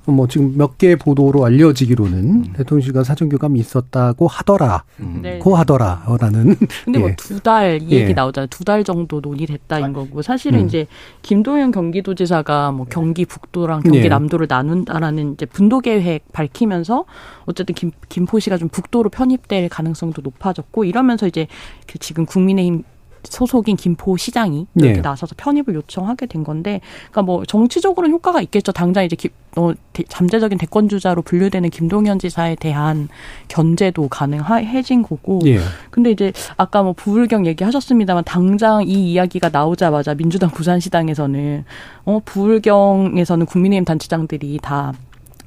[0.07, 4.85] 뭐 지금 몇개 보도로 알려지기로는 대통령실과 사정교감이 있었다고 하더라,
[5.23, 5.39] 네.
[5.39, 6.57] 고 하더라라는.
[6.85, 7.03] 근데 예.
[7.03, 7.97] 뭐두 달이 예.
[8.01, 8.49] 얘기 나오잖아요.
[8.49, 10.67] 두 달 정도 논의됐다인 거고 사실은 음.
[10.67, 10.87] 이제
[11.23, 14.09] 김도현 경기도지사가 뭐 경기 북도랑 경기 예.
[14.09, 17.05] 남도를 나눈다라는 이제 분도 계획 밝히면서
[17.47, 21.49] 어쨌든 김 김포시가 좀 북도로 편입될 가능성도 높아졌고 이러면서 이제
[21.87, 22.85] 그 지금 국민의힘
[23.25, 25.01] 소속인 김포시장이 이렇게 네.
[25.01, 28.73] 나서서 편입을 요청하게 된 건데, 그러니까 뭐 정치적으로는 효과가 있겠죠.
[28.73, 33.09] 당장 이제 기, 어, 대, 잠재적인 대권 주자로 분류되는 김동연 지사에 대한
[33.49, 35.41] 견제도 가능해진 거고.
[35.47, 35.61] 예.
[35.91, 41.65] 근데 이제 아까 뭐 부울경 얘기하셨습니다만 당장 이 이야기가 나오자마자 민주당 부산시당에서는
[42.05, 44.93] 어 부울경에서는 국민의힘 단체장들이 다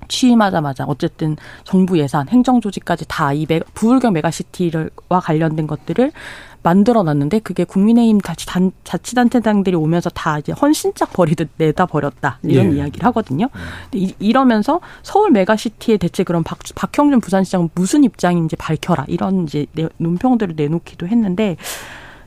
[0.07, 6.11] 취임하자마자 어쨌든 정부 예산, 행정 조직까지 다 이 부울경 메가시티와 관련된 것들을
[6.66, 12.74] 만들어 놨는데 그게 국민의힘 자치 단, 자치단체장들이 오면서 다 이제 헌신짝 버리듯 내다 버렸다 이런
[12.74, 12.78] 예.
[12.78, 13.49] 이야기를 하거든요.
[13.84, 19.68] 근데 이, 이러면서 서울 메가시티에 대체 그럼 박, 박형준 부산시장은 무슨 입장인지 밝혀라 이런 이제
[19.74, 21.55] 내, 논평들을 내놓기도 했는데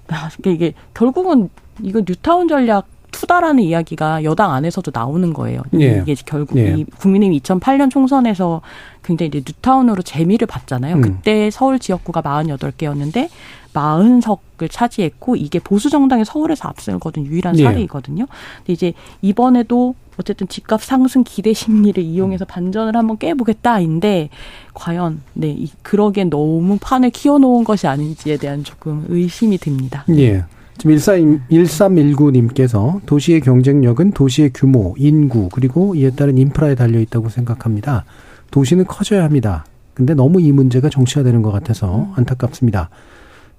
[0.07, 1.51] 아, 이게, 이게 결국은
[1.83, 5.63] 이거 뉴타운 전략 two다라는 이야기가 여당 안에서도 나오는 거예요.
[5.81, 6.03] 예.
[6.03, 6.77] 이게 결국 예.
[6.77, 8.61] 이 국민의힘 2008년 총선에서
[9.03, 10.95] 굉장히 이제 뉴타운으로 재미를 봤잖아요.
[10.97, 11.01] 음.
[11.01, 13.29] 그때 서울 지역구가 48개였는데
[13.73, 17.65] 40석을 차지했고 이게 보수 정당이 서울에서 앞서거든 유일한 예.
[17.65, 18.27] 사례이거든요.
[18.59, 18.93] 근데 이제
[19.23, 24.31] 이번에도 어쨌든 집값 상승 기대 심리를 이용해서 반전을 한번 깨보겠다인데
[24.75, 30.05] 과연 네 이, 그러기엔 너무 판을 키워놓은 것이 아닌지에 대한 조금 의심이 듭니다.
[30.11, 30.45] 예.
[30.77, 38.05] 지금 13, 1319님께서 도시의 경쟁력은 도시의 규모, 인구, 그리고 이에 따른 인프라에 달려 있다고 생각합니다.
[38.53, 39.65] 도시는 커져야 합니다.
[39.95, 42.91] 근데 너무 이 문제가 정치화되는 것 같아서 안타깝습니다.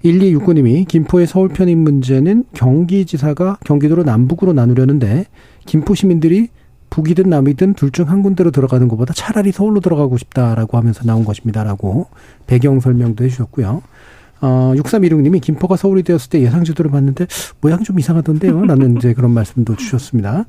[0.03, 5.25] 1269님이 김포의 서울 편입 문제는 경기지사가 경기도로 남북으로 나누려는데
[5.65, 6.47] 김포 시민들이
[6.89, 12.07] 북이든 남이든 둘 중 한 군데로 들어가는 것보다 차라리 서울로 들어가고 싶다라고 하면서 나온 것입니다라고
[12.47, 13.81] 배경 설명도 해주셨고요.
[14.41, 17.27] 어, 6316님이 김포가 서울이 되었을 때 예상 지도를 봤는데
[17.61, 18.65] 모양 좀 이상하던데요.
[18.65, 20.45] 라는 이제 그런 말씀도 주셨습니다.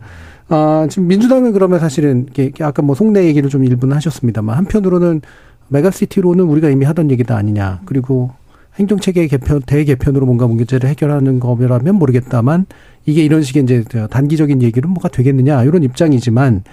[0.49, 2.27] 아, 지금 민주당은 그러면 사실은
[2.61, 5.23] 아까 뭐 속내 얘기를 좀 일부는 하셨습니다만 한편으로는
[5.69, 7.81] 메가시티로는 우리가 이미 하던 얘기다 아니냐.
[7.85, 8.31] 그리고
[8.79, 12.67] 행정체계 개편, 대개편으로 뭔가 문제를 해결하는 거라면 모르겠다만
[13.07, 15.65] 이게 이런 식의 이제 단기적인 얘기는 뭐가 되겠느냐.
[15.65, 16.65] 이런 입장이지만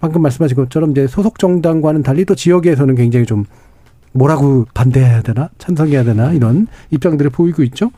[0.00, 3.44] 방금 말씀하신 것처럼 이제 소속 정당과는 달리 또 지역에서는 굉장히 좀
[4.12, 7.90] 뭐라고 반대해야 되나 찬성해야 되나 이런 입장들을 보이고 있죠.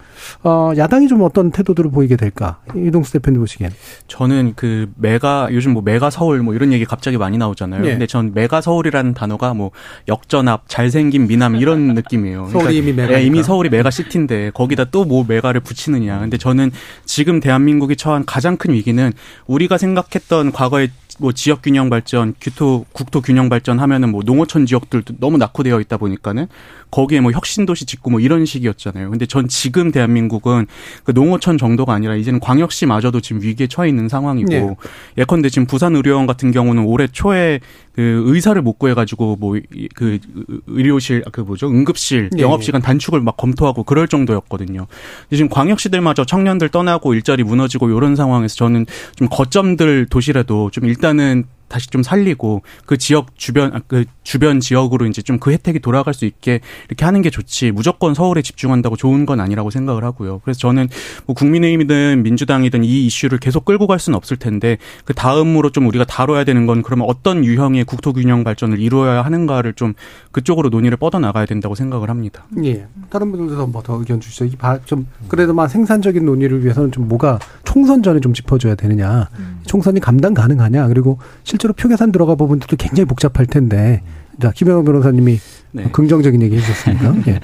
[0.43, 3.71] 어, 야당이 좀 어떤 태도들을 보이게 될까 이동수 대표님 보시기엔.
[4.09, 7.83] 저는 그 메가 요즘 뭐 메가 서울 뭐 이런 얘기 갑자기 많이 나오잖아요.
[7.83, 7.91] 네.
[7.91, 9.71] 근데 전 메가 서울이라는 단어가 뭐
[10.09, 12.49] 역전앞, 잘생긴 미남 이런 느낌이에요.
[12.51, 13.21] 서울이 이미 메가니까.
[13.21, 16.19] 예, 이미 서울이 메가 시티인데 거기다 또 뭐 메가를 붙이느냐.
[16.21, 16.71] 근데 저는
[17.05, 19.13] 지금 대한민국이 처한 가장 큰 위기는
[19.47, 20.89] 우리가 생각했던 과거의
[21.19, 25.97] 뭐 지역 균형 발전, 규토 국토 균형 발전 하면은 뭐 농어촌 지역들도 너무 낙후되어 있다
[25.97, 26.47] 보니까는
[26.91, 29.11] 거기에 뭐 혁신 도시 짓고 뭐 이런 식이었잖아요.
[29.11, 30.67] 근데 전 지금 대한민국은
[31.05, 34.75] 그 농어촌 정도가 아니라 이제는 광역시마저도 지금 위기에 처해 있는 상황이고 네.
[35.19, 37.61] 예컨대 지금 부산 의료원 같은 경우는 올해 초에
[37.95, 39.55] 그 의사를 못 구해가지고 뭐
[39.95, 40.19] 그
[40.67, 42.43] 의료실 그 뭐죠 응급실 네.
[42.43, 44.87] 영업 시간 단축을 막 검토하고 그럴 정도였거든요.
[45.31, 48.87] 지금 광역시들마저 청년들 떠나고 일자리 무너지고 이런 상황에서 저는
[49.17, 55.07] 좀 거점들 도시라도 좀 일단은 다시 좀 살리고 그 지역 주변 아, 그 주변 지역으로
[55.07, 59.27] 이제 좀 그 혜택이 돌아갈 수 있게 이렇게 하는 게 좋지 무조건 서울에 집중한다고 좋은
[59.27, 60.39] 건 아니라고 생각을 하고요.
[60.45, 60.89] 그래서 저는
[61.27, 66.05] 뭐 국민의힘이든 민주당이든 이 이슈를 계속 끌고 갈 수는 없을 텐데 그 다음으로 좀 우리가
[66.05, 69.95] 다뤄야 되는 건 그러면 어떤 유형의 국토 균형 발전을 이루어야 하는가를 좀
[70.31, 72.47] 그쪽으로 논의를 뻗어 나가야 된다고 생각을 합니다.
[72.65, 72.87] 예.
[73.11, 74.45] 다른 분들도 뭐 더 의견 주시죠.
[74.45, 79.29] 이 바- 좀 그래도 막 생산적인 논의를 위해서는 좀 뭐가 총선 전에 좀 짚어줘야 되느냐.
[79.67, 80.89] 총선이 감당 가능하냐.
[80.89, 84.03] 그리고 실제로 표 계산 들어가 부분들도 굉장히 복잡할 텐데.
[84.41, 85.39] 자, 김영호 변호사님이
[85.73, 85.85] 네.
[85.93, 87.15] 긍정적인 얘기 해주셨습니다.
[87.33, 87.41] 예.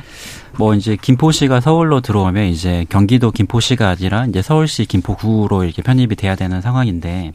[0.59, 6.35] 뭐 이제 김포시가 서울로 들어오면 이제 경기도 김포시가 아니라 이제 서울시 김포구로 이렇게 편입이 돼야
[6.35, 7.33] 되는 상황인데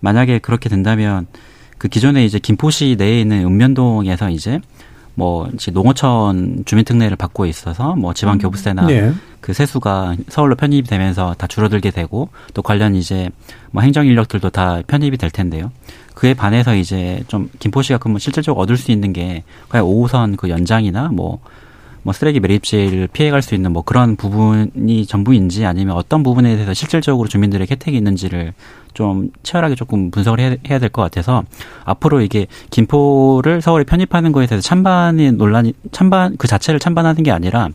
[0.00, 1.26] 만약에 그렇게 된다면
[1.78, 4.60] 그 기존에 이제 김포시 내에 있는 읍면동에서 이제
[5.14, 9.12] 뭐 이제 농어촌 주민특례를 받고 있어서 뭐 지방 교부세나 네.
[9.40, 13.30] 그 세수가 서울로 편입이 되면서 다 줄어들게 되고 또 관련 이제
[13.70, 15.70] 뭐 행정 인력들도 다 편입이 될 텐데요.
[16.14, 21.08] 그에 반해서 이제 좀 김포시가 그러면 실질적으로 얻을 수 있는 게 그냥 5호선 그 연장이나
[21.12, 21.40] 뭐
[22.04, 27.28] 뭐 쓰레기 매립지를 피해갈 수 있는 뭐 그런 부분이 전부인지 아니면 어떤 부분에 대해서 실질적으로
[27.28, 28.52] 주민들의 혜택이 있는지를
[28.92, 31.42] 좀 치열하게 조금 분석을 해야, 해야 될 것 같아서
[31.84, 37.70] 앞으로 이게 김포를 서울에 편입하는 거에 대해서 찬반의 논란이 찬반 그 자체를 찬반하는 게 아니라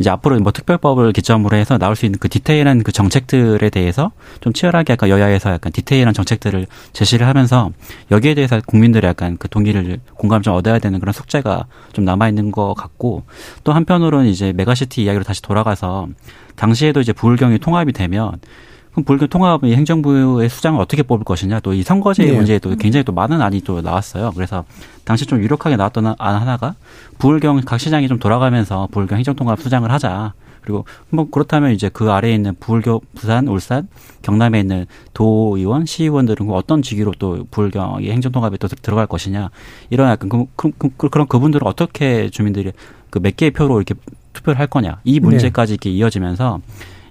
[0.00, 4.54] 이제 앞으로 뭐 특별법을 기점으로 해서 나올 수 있는 그 디테일한 그 정책들에 대해서 좀
[4.54, 7.70] 치열하게 약간 여야에서 약간 디테일한 정책들을 제시를 하면서
[8.10, 12.50] 여기에 대해서 국민들의 약간 그 동의를 공감 좀 얻어야 되는 그런 숙제가 좀 남아 있는
[12.50, 13.24] 것 같고
[13.62, 16.08] 또 한편으로는 이제 메가시티 이야기로 다시 돌아가서
[16.56, 18.40] 당시에도 이제 부울경이 통합이 되면
[18.92, 22.32] 그럼 부울경 통합의 행정부의 수장을 어떻게 뽑을 것이냐 또 이 선거제 네.
[22.32, 24.32] 문제에 또 굉장히 또 많은 안이 또 나왔어요.
[24.34, 24.64] 그래서
[25.04, 26.74] 당시 좀 유력하게 나왔던 안 하나가
[27.18, 30.32] 부울경 각 시장이 좀 돌아가면서 부울경 행정통합 수장을 하자.
[30.62, 33.88] 그리고 뭐 그렇다면 이제 그 아래에 있는 부울교 부산, 울산,
[34.20, 34.84] 경남에 있는
[35.14, 39.48] 도의원, 시의원들은 어떤 직위로 또 부울경의 행정통합에 또 들어갈 것이냐
[39.88, 42.72] 이런 약간 그, 그, 그, 그런 그분들은 어떻게 주민들이
[43.08, 43.94] 그 몇 개의 표로 이렇게
[44.34, 46.60] 투표를 할 거냐 이 문제까지 이렇게 이어지면서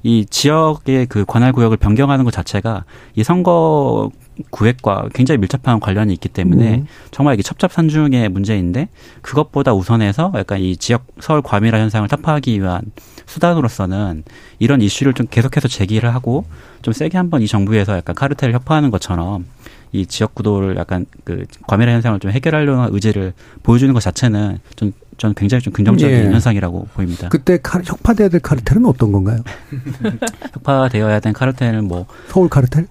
[0.03, 2.85] 이 지역의 그 관할 구역을 변경하는 것 자체가
[3.15, 4.09] 이 선거
[4.51, 6.87] 구획과 굉장히 밀접한 관련이 있기 때문에 음.
[7.11, 8.87] 정말 이게 첩첩산중의 문제인데
[9.21, 12.81] 그것보다 우선해서 약간 이 지역 서울 과밀화 현상을 타파하기 위한
[13.25, 14.23] 수단으로서는
[14.59, 16.45] 이런 이슈를 좀 계속해서 제기를 하고
[16.81, 19.45] 좀 세게 한번 이 정부에서 약간 카르텔을 협파하는 것처럼
[19.91, 23.33] 이 지역 구도를 약간 그 과밀화 현상을 좀 해결하려는 의지를
[23.63, 26.23] 보여주는 것 자체는 좀 저는 굉장히 좀 긍정적인 예.
[26.23, 27.27] 현상이라고 보입니다.
[27.27, 29.39] 그때 카, 혁파돼야 될 카르텔은 어떤 건가요?
[30.55, 32.87] 혁파되어야 된 카르텔은 뭐 서울 카르텔?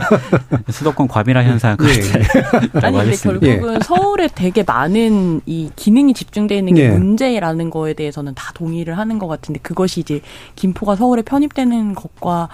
[0.70, 1.86] 수도권 과밀화 현상 예.
[1.86, 2.20] 카르텔.
[2.20, 2.78] 예.
[2.86, 3.78] 아니 근데 결국은 예.
[3.82, 6.88] 서울에 되게 많은 이 기능이 집중되어 있는 게 예.
[6.90, 10.20] 문제라는 거에 대해서는 다 동의를 하는 것 같은데 그것이 이제
[10.56, 12.50] 김포가 서울에 편입되는 것과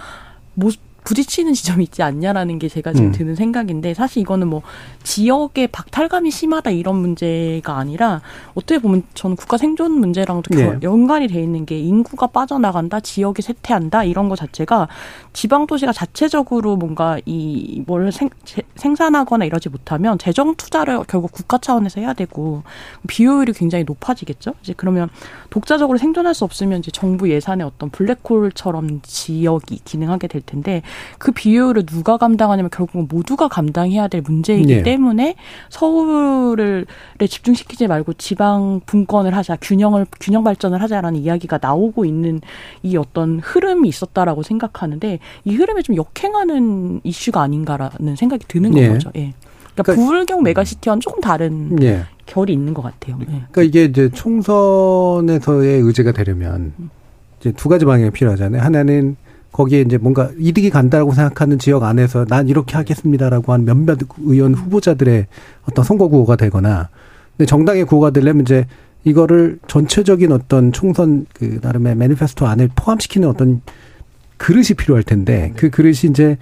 [0.55, 0.71] 모
[1.05, 3.13] 부딪히는 지점이 있지 않냐라는 게 제가 지금 음.
[3.13, 4.63] 드는 생각인데 사실 이거는 뭐
[5.03, 8.21] 지역의 박탈감이 심하다 이런 문제가 아니라
[8.55, 10.79] 어떻게 보면 저는 국가 생존 문제랑도 네.
[10.83, 14.89] 연관이 돼 있는 게 인구가 빠져나간다 지역이 쇠퇴한다 이런 거 자체가
[15.33, 18.11] 지방 도시가 자체적으로 뭔가 이 뭘
[18.77, 22.63] 생산하거나 이러지 못하면 재정 투자를 결국 국가 차원에서 해야 되고
[23.09, 25.09] 비효율이 굉장히 높아지겠죠 이제 그러면
[25.51, 30.83] 독자적으로 생존할 수 없으면 이제 정부 예산의 어떤 블랙홀처럼 지역이 기능하게 될 텐데
[31.19, 34.83] 그 비효율을 누가 감당하냐면 결국은 모두가 감당해야 될 문제이기 네.
[34.83, 35.37] 때문에
[35.69, 36.87] 서울을
[37.29, 42.41] 집중시키지 말고 지방 분권을 하자, 균형을 균형 발전을 하자라는 이야기가 나오고 있는
[42.83, 48.89] 이 어떤 흐름이 있었다라고 생각하는데 이 흐름에 좀 역행하는 이슈가 아닌가라는 생각이 드는 네.
[48.89, 49.11] 거죠.
[49.17, 49.35] 예.
[49.75, 52.03] 그러니까, 그러니까 부울경 메가시티와는 조금 다른 네.
[52.27, 53.17] 결이 있는 것 같아요.
[53.19, 53.27] 네.
[53.27, 56.73] 그러니까 이게 이제 총선에서의 의제가 되려면
[57.41, 58.63] 이제 두 가지 방향이 필요하잖아요.
[58.63, 59.17] 하나는
[59.53, 65.27] 거기에 이제 뭔가 이득이 간다고 생각하는 지역 안에서 난 이렇게 하겠습니다라고 한 몇몇 의원 후보자들의
[65.69, 66.89] 어떤 선거 구호가 되거나
[67.37, 68.67] 근데 정당의 구호가 되려면 이제
[69.05, 73.63] 이거를 전체적인 어떤 총선 그 나름의 매니페스토 안에 포함시키는 어떤
[74.37, 76.37] 그릇이 필요할 텐데 그 그릇이 이제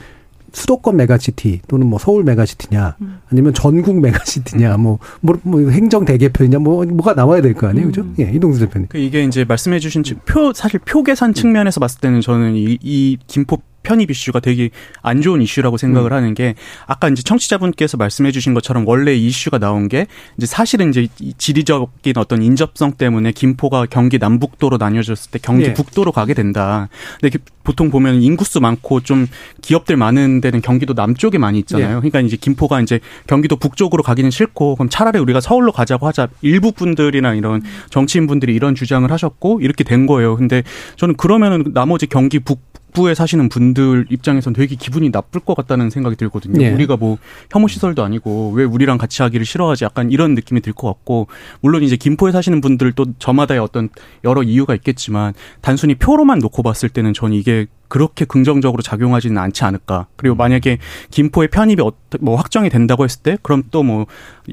[0.52, 3.20] 수도권 메가시티 또는 뭐 서울 메가시티냐 음.
[3.30, 8.02] 아니면 전국 메가시티냐 뭐, 뭐, 뭐 행정 대개편이냐 뭐 뭐가 나와야 될 거 아니에요, 그죠?
[8.02, 8.14] 음.
[8.20, 8.88] 예, 이동수 대표님.
[8.88, 13.58] 그 이게 이제 말씀해주신 표 사실 표 계산 측면에서 봤을 때는 저는 이, 이 김포
[13.82, 14.70] 편입 이슈가 되게
[15.02, 16.16] 안 좋은 이슈라고 생각을 음.
[16.16, 16.54] 하는 게
[16.86, 22.42] 아까 이제 청취자분께서 말씀해 주신 것처럼 원래 이슈가 나온 게 이제 사실은 이제 지리적인 어떤
[22.42, 25.74] 인접성 때문에 김포가 경기 남북도로 나뉘어졌을 때 경기 예.
[25.74, 26.88] 북도로 가게 된다.
[27.20, 27.38] 근데
[27.68, 29.26] 보통 보면 인구수 많고 좀
[29.60, 31.88] 기업들 많은 데는 경기도 남쪽에 많이 있잖아요.
[31.88, 31.94] 예.
[31.96, 36.28] 그러니까 이제 김포가 이제 경기도 북쪽으로 가기는 싫고 그럼 차라리 우리가 서울로 가자고 하자.
[36.40, 40.36] 일부 분들이나 이런 정치인 분들이 이런 주장을 하셨고 이렇게 된 거예요.
[40.36, 40.62] 근데
[40.96, 42.58] 저는 그러면은 나머지 경기 북
[42.98, 46.58] 북부에 사시는 분들 입장에선 되게 기분이 나쁠 것 같다는 생각이 들거든요.
[46.58, 46.72] 네.
[46.72, 47.18] 우리가 뭐
[47.50, 51.26] 혐오 시설도 아니고 왜 우리랑 같이 하기를 싫어하지 약간 이런 느낌이 들 것 같고
[51.60, 53.88] 물론 이제 김포에 사시는 분들도 저마다의 어떤
[54.24, 59.64] 여러 이유가 있겠지만 단순히 표로만 놓고 봤을 때는 전 이게 이제 그렇게 긍정적으로 작용하지는 않지
[59.64, 60.06] 않을까.
[60.16, 60.38] 그리고 음.
[60.38, 60.78] 만약에
[61.10, 61.82] 김포의 편입이
[62.20, 64.06] 뭐 확정이 된다고 했을 때 그럼 또 뭐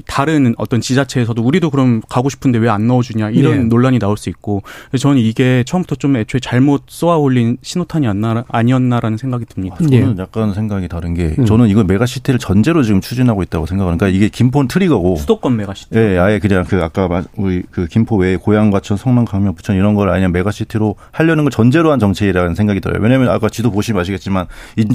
[0.06, 3.64] 다른 어떤 지자체에서도 우리도 그럼 가고 싶은데 왜 안 넣어주냐 이런 네.
[3.64, 4.62] 논란이 나올 수 있고
[4.98, 9.76] 저는 이게 처음부터 좀 애초에 잘못 쏘아 올린 신호탄이었나 아니었나 라는 생각이 듭니다.
[9.76, 10.22] 저는 네.
[10.22, 11.44] 약간 생각이 다른 게 음.
[11.44, 15.94] 저는 이걸 메가시티를 전제로 지금 추진하고 있다고 생각하는 그러니까 이게 김포는 트리거고 수도권 메가시티.
[15.94, 19.94] 네, 아예 그냥 그 아까 우리 그 김포 외에 고양 과천, 성남, 광명, 부천 이런
[19.94, 23.00] 걸 아니면 메가시티로 하려는 걸 전제로 한 정책이라는 생각이 들어요.
[23.00, 24.46] 왜냐하면 왜냐면 아까 지도 보시면 아시겠지만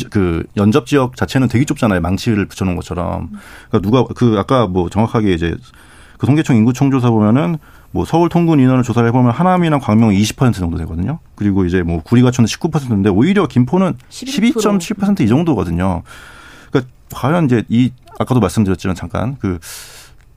[0.10, 2.00] 그 연접 지역 자체는 되게 좁잖아요.
[2.02, 3.30] 망치를 붙여놓은 것처럼.
[3.70, 5.56] 그러니까 누가 그 아까 뭐 정확하게 이제
[6.18, 7.58] 그 통계청 인구총 조사 보면은
[7.92, 11.20] 뭐 서울 통군 인원을 조사를 해보면 하남이나 광명은 20% 정도 되거든요.
[11.36, 16.04] 그리고 이제 뭐 구리가천은 19%인데 오히려 김포는 12.7%이 정도거든요.
[16.70, 19.60] 그러니까 과연 이제 이 아까도 말씀드렸지만 잠깐 그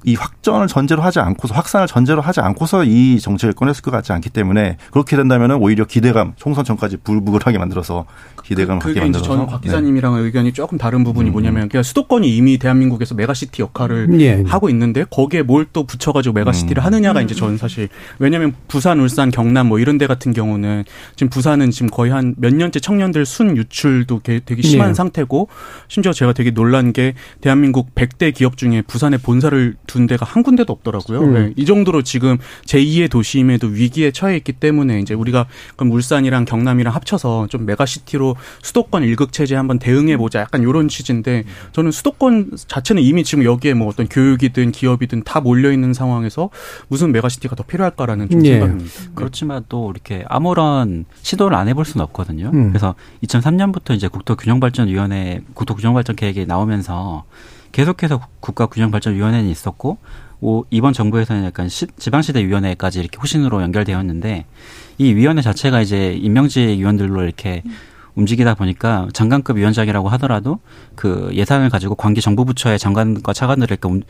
[0.05, 4.30] 이 확전을 전제로 하지 않고서 확산을 전제로 하지 않고서 이 정책을 꺼냈을 것 같지 않기
[4.30, 8.05] 때문에 그렇게 된다면 오히려 기대감 총선 전까지 불부글하게 만들어서
[8.44, 10.22] 기대감을 그, 갖게 만들어서 저는 곽 기자님이랑 네.
[10.22, 11.32] 의견이 조금 다른 부분이 음.
[11.32, 14.42] 뭐냐면 그냥 수도권이 이미 대한민국에서 메가시티 역할을 예.
[14.46, 16.84] 하고 있는데 거기에 뭘 또 붙여가지고 메가시티를 음.
[16.84, 17.88] 하느냐가 이제 저는 사실
[18.18, 20.84] 왜냐하면 부산, 울산, 경남 뭐 이런 데 같은 경우는
[21.16, 24.94] 지금 부산은 지금 거의 한 몇 년째 청년들 순 유출도 되게 심한 예.
[24.94, 25.48] 상태고
[25.88, 30.72] 심지어 제가 되게 놀란 게 대한민국 100대 기업 중에 부산에 본사를 두둔 데가 한 군데도
[30.72, 31.20] 없더라고요.
[31.20, 31.34] 음.
[31.34, 32.36] 네, 이 정도로 지금
[32.66, 39.05] 제2의 도시임에도 위기에 처해 있기 때문에 이제 우리가 그럼 울산이랑 경남이랑 합쳐서 좀 메가시티로 수도권
[39.05, 40.40] 일극 체제 한번 대응해 보자.
[40.40, 45.70] 약간 이런 취지인데 저는 수도권 자체는 이미 지금 여기에 뭐 어떤 교육이든 기업이든 다 몰려
[45.70, 46.51] 있는 상황에서
[46.88, 48.55] 무슨 메가시티가 더 필요할까라는 좀 예.
[48.55, 48.90] 생각입니다.
[49.14, 52.51] 그렇지만 또 이렇게 아무런 시도를 안 해볼 수는 없거든요.
[52.53, 52.70] 음.
[52.70, 57.22] 그래서 2003년부터 이제 국토균형발전위원회, 국토균형발전 계획이 나오면서
[57.74, 59.98] 계속해서 국가균형발전위원회는 있었고,
[60.40, 64.46] 오, 이번 정부에서는 약간 시, 지방시대위원회까지 이렇게 후신으로 연결되었는데,
[64.98, 67.64] 이 위원회 자체가 이제 임명직 위원들로 이렇게
[68.14, 70.60] 움직이다 보니까 장관급 위원장이라고 하더라도
[70.94, 74.02] 그 예산을 가지고 관계 정부 부처의 장관과 차관들을 이렇게 움-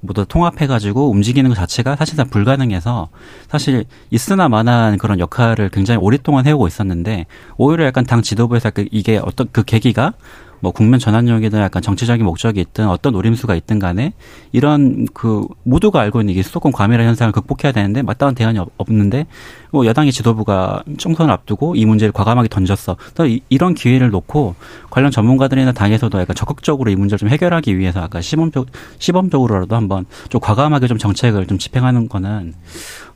[0.00, 3.08] 모두 통합해가지고 움직이는 것 자체가 사실상 불가능해서
[3.48, 9.20] 사실 있으나 마나한 그런 역할을 굉장히 오랫동안 해오고 있었는데 오히려 약간 당 지도부에서 약간 이게
[9.22, 10.14] 어떤 그 계기가
[10.62, 14.12] 뭐 국면 전환용이든 약간 정치적인 목적이 있든 어떤 노림수가 있든 간에
[14.52, 19.26] 이런 그 모두가 알고 있는 이게 수도권 과밀화 현상을 극복해야 되는데 마땅한 대안이 없- 없는데
[19.72, 22.96] 뭐 여당의 지도부가 총선을 앞두고 이 문제를 과감하게 던졌어.
[23.16, 24.54] 또 이- 이런 기회를 놓고
[24.88, 28.66] 관련 전문가들이나 당에서도 약간 적극적으로 이 문제를 좀 해결하기 위해서 아까 시범적
[29.00, 32.54] 시범적으로라도 한번 좀 과감하게 좀 정책을 좀 집행하는 거는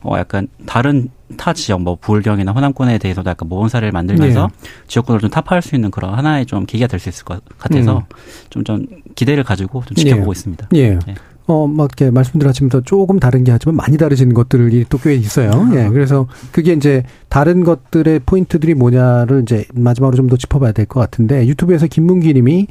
[0.07, 4.49] 어 약간 다른 타 지역 뭐 부울경이나 호남권에 대해서도 약간 모범 사례를 만들면서
[4.87, 8.05] 지역구를 좀 타파할 수 있는 그런 하나의 좀 계기가 될 수 있을 것 같아서
[8.49, 8.85] 좀좀
[9.15, 10.31] 기대를 가지고 좀 지켜보고 예.
[10.31, 10.67] 있습니다.
[10.75, 10.89] 예.
[11.05, 11.15] 네.
[11.47, 15.51] 어, 막 이렇게 말씀드렸지만 조금 다른 게 하지만 많이 다르진 것들이 또 꽤 있어요.
[15.73, 15.87] 예.
[15.89, 21.45] 그래서 그게 이제 다른 것들의 포인트들이 뭐냐를 이제 마지막으로 좀 더 짚어봐야 될 것 같은데
[21.47, 22.67] 유튜브에서 김문기 님이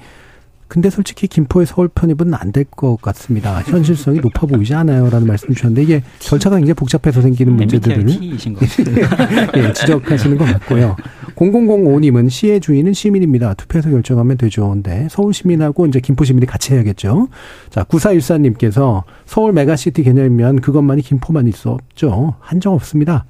[0.68, 3.60] 근데 솔직히 김포의 서울 편입은 안 될 것 같습니다.
[3.62, 5.08] 현실성이 높아 보이지 않아요.
[5.10, 8.04] 라는 말씀 주셨는데 이게 절차가 굉장히 복잡해서 생기는 문제들을
[8.54, 9.48] 것 같아요.
[9.68, 10.96] 예, 지적하시는 것 같고요.
[11.36, 13.54] 0005님은 시의 주인은 시민입니다.
[13.54, 14.68] 투표해서 결정하면 되죠.
[14.70, 17.28] 근데 서울 시민하고 이제 김포 시민이 같이 해야겠죠.
[17.70, 22.34] 자, 9414님께서 서울 메가시티 개념이면 그것만이 김포만 있었죠.
[22.40, 23.24] 한정 없습니다.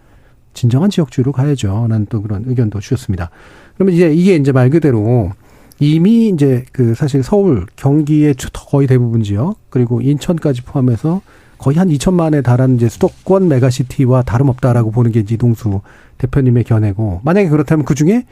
[0.54, 1.86] 진정한 지역주의로 가야죠.
[1.88, 3.30] 라는 또 그런 의견도 주셨습니다.
[3.74, 5.30] 그러면 이제 이게 이제 말 그대로
[5.78, 11.20] 이미 이제 그 사실 서울, 경기의 주- 거의 대부분 지역, 그리고 인천까지 포함해서
[11.58, 15.80] 거의 한 2천만에 달하는 이제 수도권 메가시티와 다름없다라고 보는 게 이제 이동수
[16.18, 18.24] 대표님의 견해고, 만약에 그렇다면 그 중에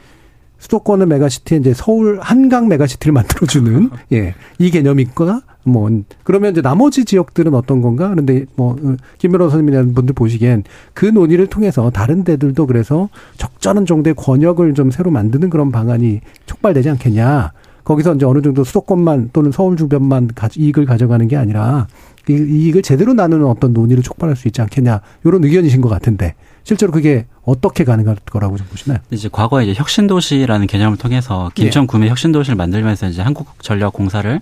[0.59, 5.89] 수도권의 메가시티에 이제 서울 한강 메가시티를 만들어주는, 예, 이 개념이 있거나, 뭐,
[6.23, 8.09] 그러면 이제 나머지 지역들은 어떤 건가?
[8.09, 10.63] 그런데 뭐, 어, 김 변호사님이라는 분들 보시기엔
[10.93, 16.89] 그 논의를 통해서 다른 데들도 그래서 적절한 정도의 권역을 좀 새로 만드는 그런 방안이 촉발되지
[16.91, 17.51] 않겠냐.
[17.83, 21.87] 거기서 이제 어느 정도 수도권만 또는 서울 주변만 가- 이익을 가져가는 게 아니라
[22.29, 25.01] 이 이익을 제대로 나누는 어떤 논의를 촉발할 수 있지 않겠냐.
[25.23, 26.33] 이런 의견이신 것 같은데
[26.65, 28.97] 실제로 그게 어떻게 가능할 거라고 좀 보시나요?
[29.11, 34.41] 이제 과거에 이제 혁신도시라는 개념을 통해서 김천 구미 혁신도시를 만들면서 이제 한국전력공사를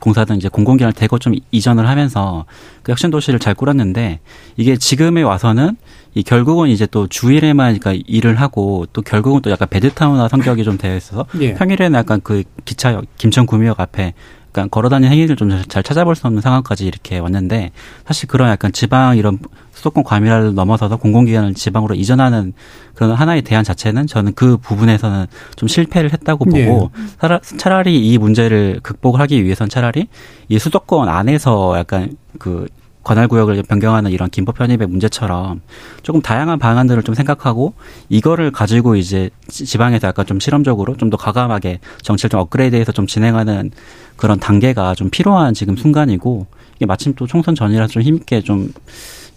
[0.00, 2.44] 공사든 이제 공공기관을 대거 좀 이전을 하면서
[2.82, 4.18] 그 혁신도시를 잘 꾸렸는데
[4.56, 5.76] 이게 지금에 와서는
[6.14, 10.76] 이 결국은 이제 또 주일에만 그러니까 일을 하고 또 결국은 또 약간 베드타운화 성격이 좀
[10.76, 11.54] 되어 있어서 예.
[11.54, 14.14] 평일에는 약간 그 기차역 김천 구미역 앞에
[14.48, 17.70] 약간 걸어다니는 행위를 좀 잘 찾아볼 수 없는 상황까지 이렇게 왔는데
[18.04, 19.38] 사실 그런 약간 지방 이런
[19.80, 22.52] 수도권 과밀화를 넘어서서 공공기관을 지방으로 이전하는
[22.94, 25.26] 그런 하나의 대안 자체는 저는 그 부분에서는
[25.56, 26.66] 좀 실패를 했다고 예.
[26.66, 30.08] 보고 차라- 차라리 이 문제를 극복을 하기 위해선 차라리
[30.48, 32.66] 이 수도권 안에서 약간 그
[33.02, 35.62] 관할 구역을 변경하는 이런 김포 편입의 문제처럼
[36.02, 37.72] 조금 다양한 방안들을 좀 생각하고
[38.10, 43.06] 이거를 가지고 이제 지- 지방에서 약간 좀 실험적으로 좀 더 과감하게 정치를 좀 업그레이드해서 좀
[43.06, 43.70] 진행하는
[44.16, 48.70] 그런 단계가 좀 필요한 지금 순간이고 이게 마침 또 총선 전이라 좀 힘있게 좀,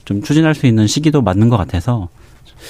[0.05, 2.09] 좀 추진할 수 있는 시기도 맞는 것 같아서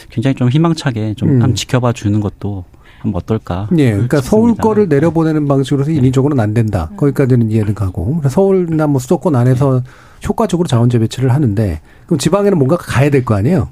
[0.10, 1.34] 굉장히 좀 희망차게 좀 음.
[1.42, 2.64] 한번 지켜봐 주는 것도
[3.00, 3.68] 한번 어떨까.
[3.78, 4.64] 예, 그러니까 서울 싶습니다.
[4.64, 6.90] 거를 내려보내는 방식으로서 인위적으로는 안 된다.
[6.96, 9.82] 거기까지는 이해는 가고 서울이나 뭐 수도권 안에서
[10.28, 13.68] 효과적으로 자원재 배치를 하는데 그럼 지방에는 뭔가 가야 될 거 아니에요?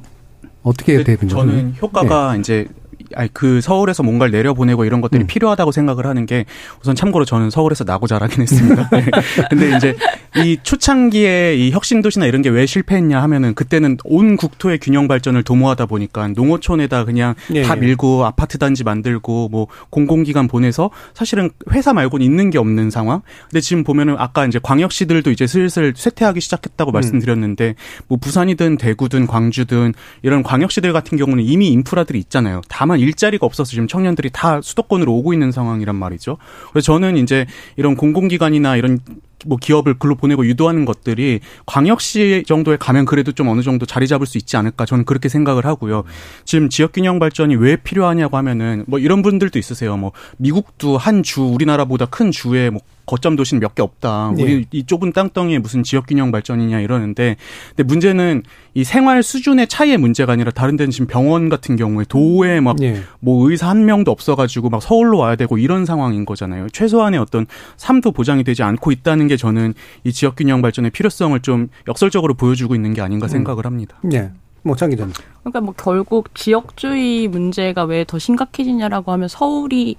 [0.64, 1.38] 어떻게 해야 되는 거죠?
[1.38, 2.68] 저는 효과가 이제
[3.16, 5.28] 아니 그 서울에서 뭔가를 내려보내고 이런 것들이 음.
[5.28, 6.46] 필요하다고 생각을 하는 게
[6.82, 8.88] 우선 참고로 저는 서울에서 나고 자라긴 했습니다.
[8.94, 9.06] 네.
[9.50, 9.96] 근데 이제
[10.38, 15.44] 이 초창기에 이 혁신 도시나 이런 게 왜 실패했냐 하면은 그때는 온 국토의 균형 발전을
[15.44, 17.80] 도모하다 보니까 농어촌에다 그냥 예, 다 예.
[17.80, 23.22] 밀고 아파트 단지 만들고 뭐 공공기관 보내서 사실은 회사 말고는 있는 게 없는 상황.
[23.50, 26.94] 근데 지금 보면은 아까 이제 광역시들도 이제 슬슬 쇠퇴하기 시작했다고 음.
[26.94, 27.76] 말씀드렸는데
[28.08, 32.62] 뭐 부산이든 대구든 광주든 이런 광역시들 같은 경우는 이미 인프라들이 있잖아요.
[32.68, 36.38] 다만 일자리가 없어서 지금 청년들이 다 수도권으로 오고 있는 상황이란 말이죠.
[36.72, 37.46] 그래서 저는 이제
[37.76, 39.00] 이런 공공기관이나 이런
[39.46, 44.28] 뭐 기업을 글로 보내고 유도하는 것들이 광역시 정도에 가면 그래도 좀 어느 정도 자리 잡을
[44.28, 46.04] 수 있지 않을까 저는 그렇게 생각을 하고요.
[46.46, 49.98] 지금 지역 균형 발전이 왜 필요하냐고 하면은 뭐 이런 분들도 있으세요.
[49.98, 52.82] 뭐 미국도 한 주 우리나라보다 큰 주에 뭐
[53.12, 54.34] 거점 도시는 몇 개 없다.
[54.38, 54.42] 예.
[54.44, 57.36] 우리 이 좁은 땅덩이에 무슨 지역 균형 발전이냐 이러는데
[57.70, 58.44] 근데 문제는
[58.74, 63.02] 이 생활 수준의 차이의 문제가 아니라 다른 데는 지금 병원 같은 경우에 도에 막 예.
[63.20, 66.70] 뭐 의사 한 명도 없어 가지고 막 서울로 와야 되고 이런 상황인 거잖아요.
[66.70, 67.46] 최소한의 어떤
[67.76, 69.74] 삶도 보장이 되지 않고 있다는 게 저는
[70.06, 73.98] 이 지역 균형 발전의 필요성을 좀 역설적으로 보여주고 있는 게 아닌가 생각을 합니다.
[74.14, 74.32] 예.
[74.64, 75.14] 뭐장 기자님.
[75.42, 79.96] 그러니까 뭐 결국 지역주의 문제가 왜 더 심각해지냐라고 하면 서울이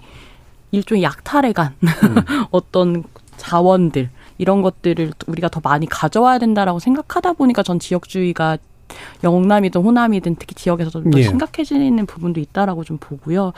[0.73, 1.75] 일종의 약탈해 간
[2.51, 3.05] 어떤
[3.37, 8.59] 자원들 이런 것들을 우리가 더 많이 가져와야 된다라고 생각하다 보니까 전 지역주의가
[9.25, 11.23] 영남이든 호남이든 특히 지역에서 좀더 예.
[11.23, 13.53] 심각해지는 부분도 있다라고 좀 보고요.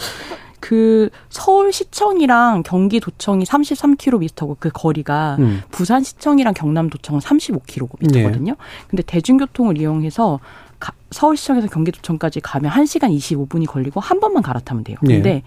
[0.61, 5.62] 그 서울시청이랑 경기도청이 33km고 그 거리가 음.
[5.71, 8.57] 부산시청이랑 경남도청은 35km거든요.
[8.89, 10.41] 근데 대중교통을 이용해서
[10.79, 14.97] 가- 서울시청에서 경기도청까지 가면 1시간 25분이 걸리고 한 번만 갈아타면 돼요.
[15.09, 15.15] 예.
[15.15, 15.43] 근데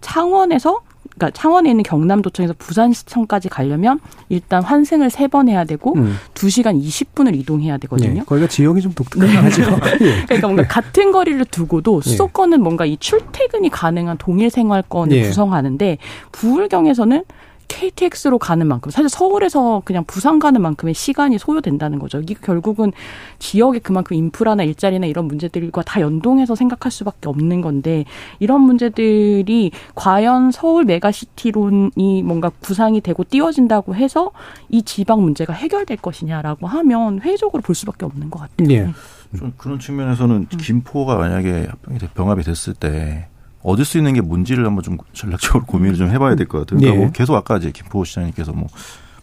[0.00, 0.80] 창원에서
[1.14, 6.16] 그러니까 창원에 있는 경남도청에서 부산시청까지 가려면 일단 환승을 세 번 해야 되고 음.
[6.34, 8.20] 두 2시간 20분을 이동해야 되거든요.
[8.20, 8.24] 예.
[8.24, 9.62] 거기가 지역이 좀 독특하긴 하죠.
[10.02, 10.22] 예.
[10.26, 12.10] 그러니까 뭔가 같은 거리를 두고도 예.
[12.10, 15.22] 수도권은 뭔가 이 출퇴근이 가능한 동일 생활권을 예.
[15.22, 15.98] 구성하는데
[16.32, 17.24] 부울경에서는
[17.68, 22.20] KTX로 가는 만큼 사실 서울에서 그냥 부산 가는 만큼의 시간이 소요된다는 거죠.
[22.20, 22.92] 이게 결국은
[23.38, 28.04] 지역의 그만큼 인프라나 일자리나 이런 문제들과 다 연동해서 생각할 수밖에 없는 건데
[28.38, 34.30] 이런 문제들이 과연 서울 메가시티론이 뭔가 구상이 되고 띄워진다고 해서
[34.68, 38.70] 이 지방 문제가 해결될 것이냐라고 하면 회의적으로 볼 수밖에 없는 것 같아요.
[38.70, 38.88] 예.
[39.36, 41.68] 좀 그런 측면에서는 김포가 만약에
[42.14, 43.28] 병합이 됐을 때
[43.62, 46.78] 얻을 수 있는 게 뭔지를 한번 좀 전략적으로 고민을 좀 해봐야 될 것 같아요.
[46.80, 47.04] 그러니까 예.
[47.04, 48.66] 뭐 계속 아까 이제 김포 시장님께서 뭐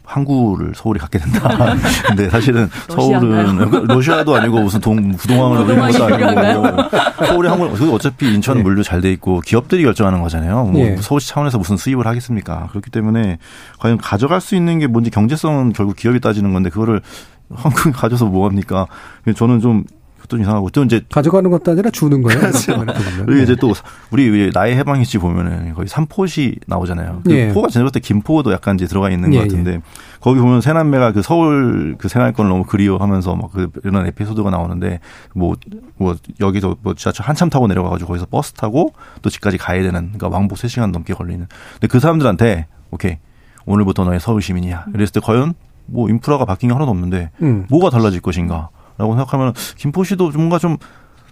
[0.06, 1.76] 항구를 서울이 갖게 된다.
[2.08, 8.34] 근데 사실은 서울은 러시아도 아니고 무슨 동 부동항을 노리는 것도 아니고 서울이 항구 그리고 어차피
[8.34, 10.64] 인천은 물류 잘 돼 있고 기업들이 결정하는 거잖아요.
[10.66, 10.96] 뭐 예.
[10.98, 12.68] 서울시 차원에서 무슨 수입을 하겠습니까?
[12.72, 13.38] 그렇기 때문에
[13.80, 17.02] 과연 가져갈 수 있는 게 뭔지 경제성은 결국 기업이 따지는 건데 그거를
[17.54, 18.88] 한국이 가져서 뭐 합니까?
[19.36, 19.84] 저는 좀
[20.30, 22.40] 좀 이상하고 또 이제 가져가는 것도 아니라 주는 거예요.
[22.40, 22.86] 그렇죠.
[23.26, 23.60] 그리고 이제 네.
[23.60, 23.74] 또
[24.12, 27.22] 우리 나의 해방일지 보면은 거의 삼포시 나오잖아요.
[27.26, 27.50] 그 예.
[27.50, 29.82] 포가 볼때 김포도 약간 이제 들어가 있는 예, 것 같은데
[30.22, 35.00] 거기 보면 새남매가 그 서울 그 생활권을 너무 그리워하면서 막 그 이런 에피소드가 나오는데
[35.36, 40.30] 뭐뭐 여기서 뭐 지하철 한참 타고 내려가가지고 거기서 버스 타고 또 집까지 가야 되는 그러니까
[40.30, 41.48] 왕복 3 시간 넘게 걸리는.
[41.74, 43.18] 근데 그 사람들한테 오케이
[43.66, 44.86] 오늘부터 너의 서울 시민이야.
[44.94, 45.54] 이랬을 때 과연
[45.86, 47.66] 뭐 인프라가 바뀐 게 하나도 없는데 음.
[47.70, 48.70] 뭐가 달라질 것인가?
[49.00, 50.78] 라고 생각하면 김포시도 뭔가 좀,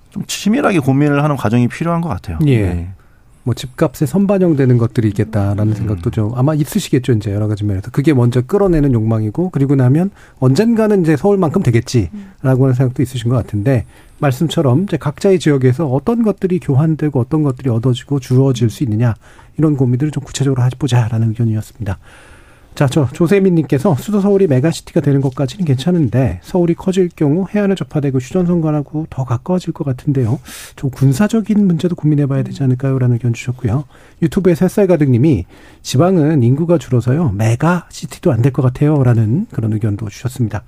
[0.10, 2.40] 좀 치밀하게 고민을 하는 과정이 필요한 것 같아요.
[2.48, 2.62] 예.
[2.62, 2.90] 네.
[3.44, 5.74] 뭐 집값에 선반영되는 것들이 있겠다라는 음.
[5.74, 11.02] 생각도 좀 아마 있으시겠죠 이제 여러 가지 면에서 그게 먼저 끌어내는 욕망이고 그리고 나면 언젠가는
[11.02, 13.86] 이제 서울만큼 되겠지라고 하는 생각도 있으신 것 같은데
[14.20, 19.14] 말씀처럼 이제 각자의 지역에서 어떤 것들이 교환되고 어떤 것들이 얻어지고 주어질 수 있느냐
[19.58, 22.00] 이런 고민들을 좀 구체적으로 해보자라는 의견이었습니다.
[22.78, 29.08] 자, 저 조세민님께서 수도 서울이 메가시티가 되는 것까지는 괜찮은데 서울이 커질 경우 해안을 접하되고 휴전선관하고
[29.10, 30.40] 더 가까워질 것 같은데요.
[30.76, 33.86] 좀 군사적인 문제도 고민해봐야 되지 않을까요?라는 의견 주셨고요.
[34.22, 35.46] 유튜브에 새쌀가득님이
[35.82, 40.64] 지방은 인구가 줄어서요 메가시티도 안 될 것 같아요.라는 그런 의견도 주셨습니다.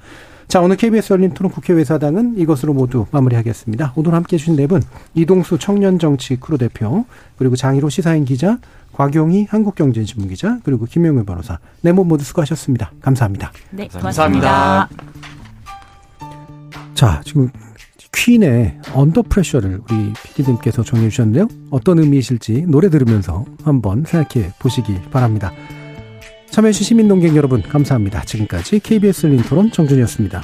[0.48, 3.94] 자, 오늘 KBS 열린 토론 국회외사당은 이것으로 모두 마무리하겠습니다.
[3.96, 4.82] 오늘 함께 해주신 네 분,
[5.14, 7.06] 이동수 청년정치 크루 대표,
[7.38, 8.58] 그리고 장일호 시사인 기자,
[9.04, 12.92] 곽용희 한국경제신문 기자, 그리고 김용일 변호사, 네 분 모두 수고하셨습니다.
[13.02, 13.54] 감사합니다.
[13.72, 14.90] 네, 감사합니다.
[16.96, 17.50] 자, 지금
[18.12, 21.48] 퀸의 Under Pressure를 우리 PD님께서 정리해 주셨는데요.
[21.70, 25.54] 어떤 의미이실지 노래 들으면서 한번 생각해 보시기 바랍니다.
[26.52, 28.24] 참여해주신 시민농객 여러분 감사합니다.
[28.26, 30.42] 지금까지 KBS 열린 토론 정준이었습니다.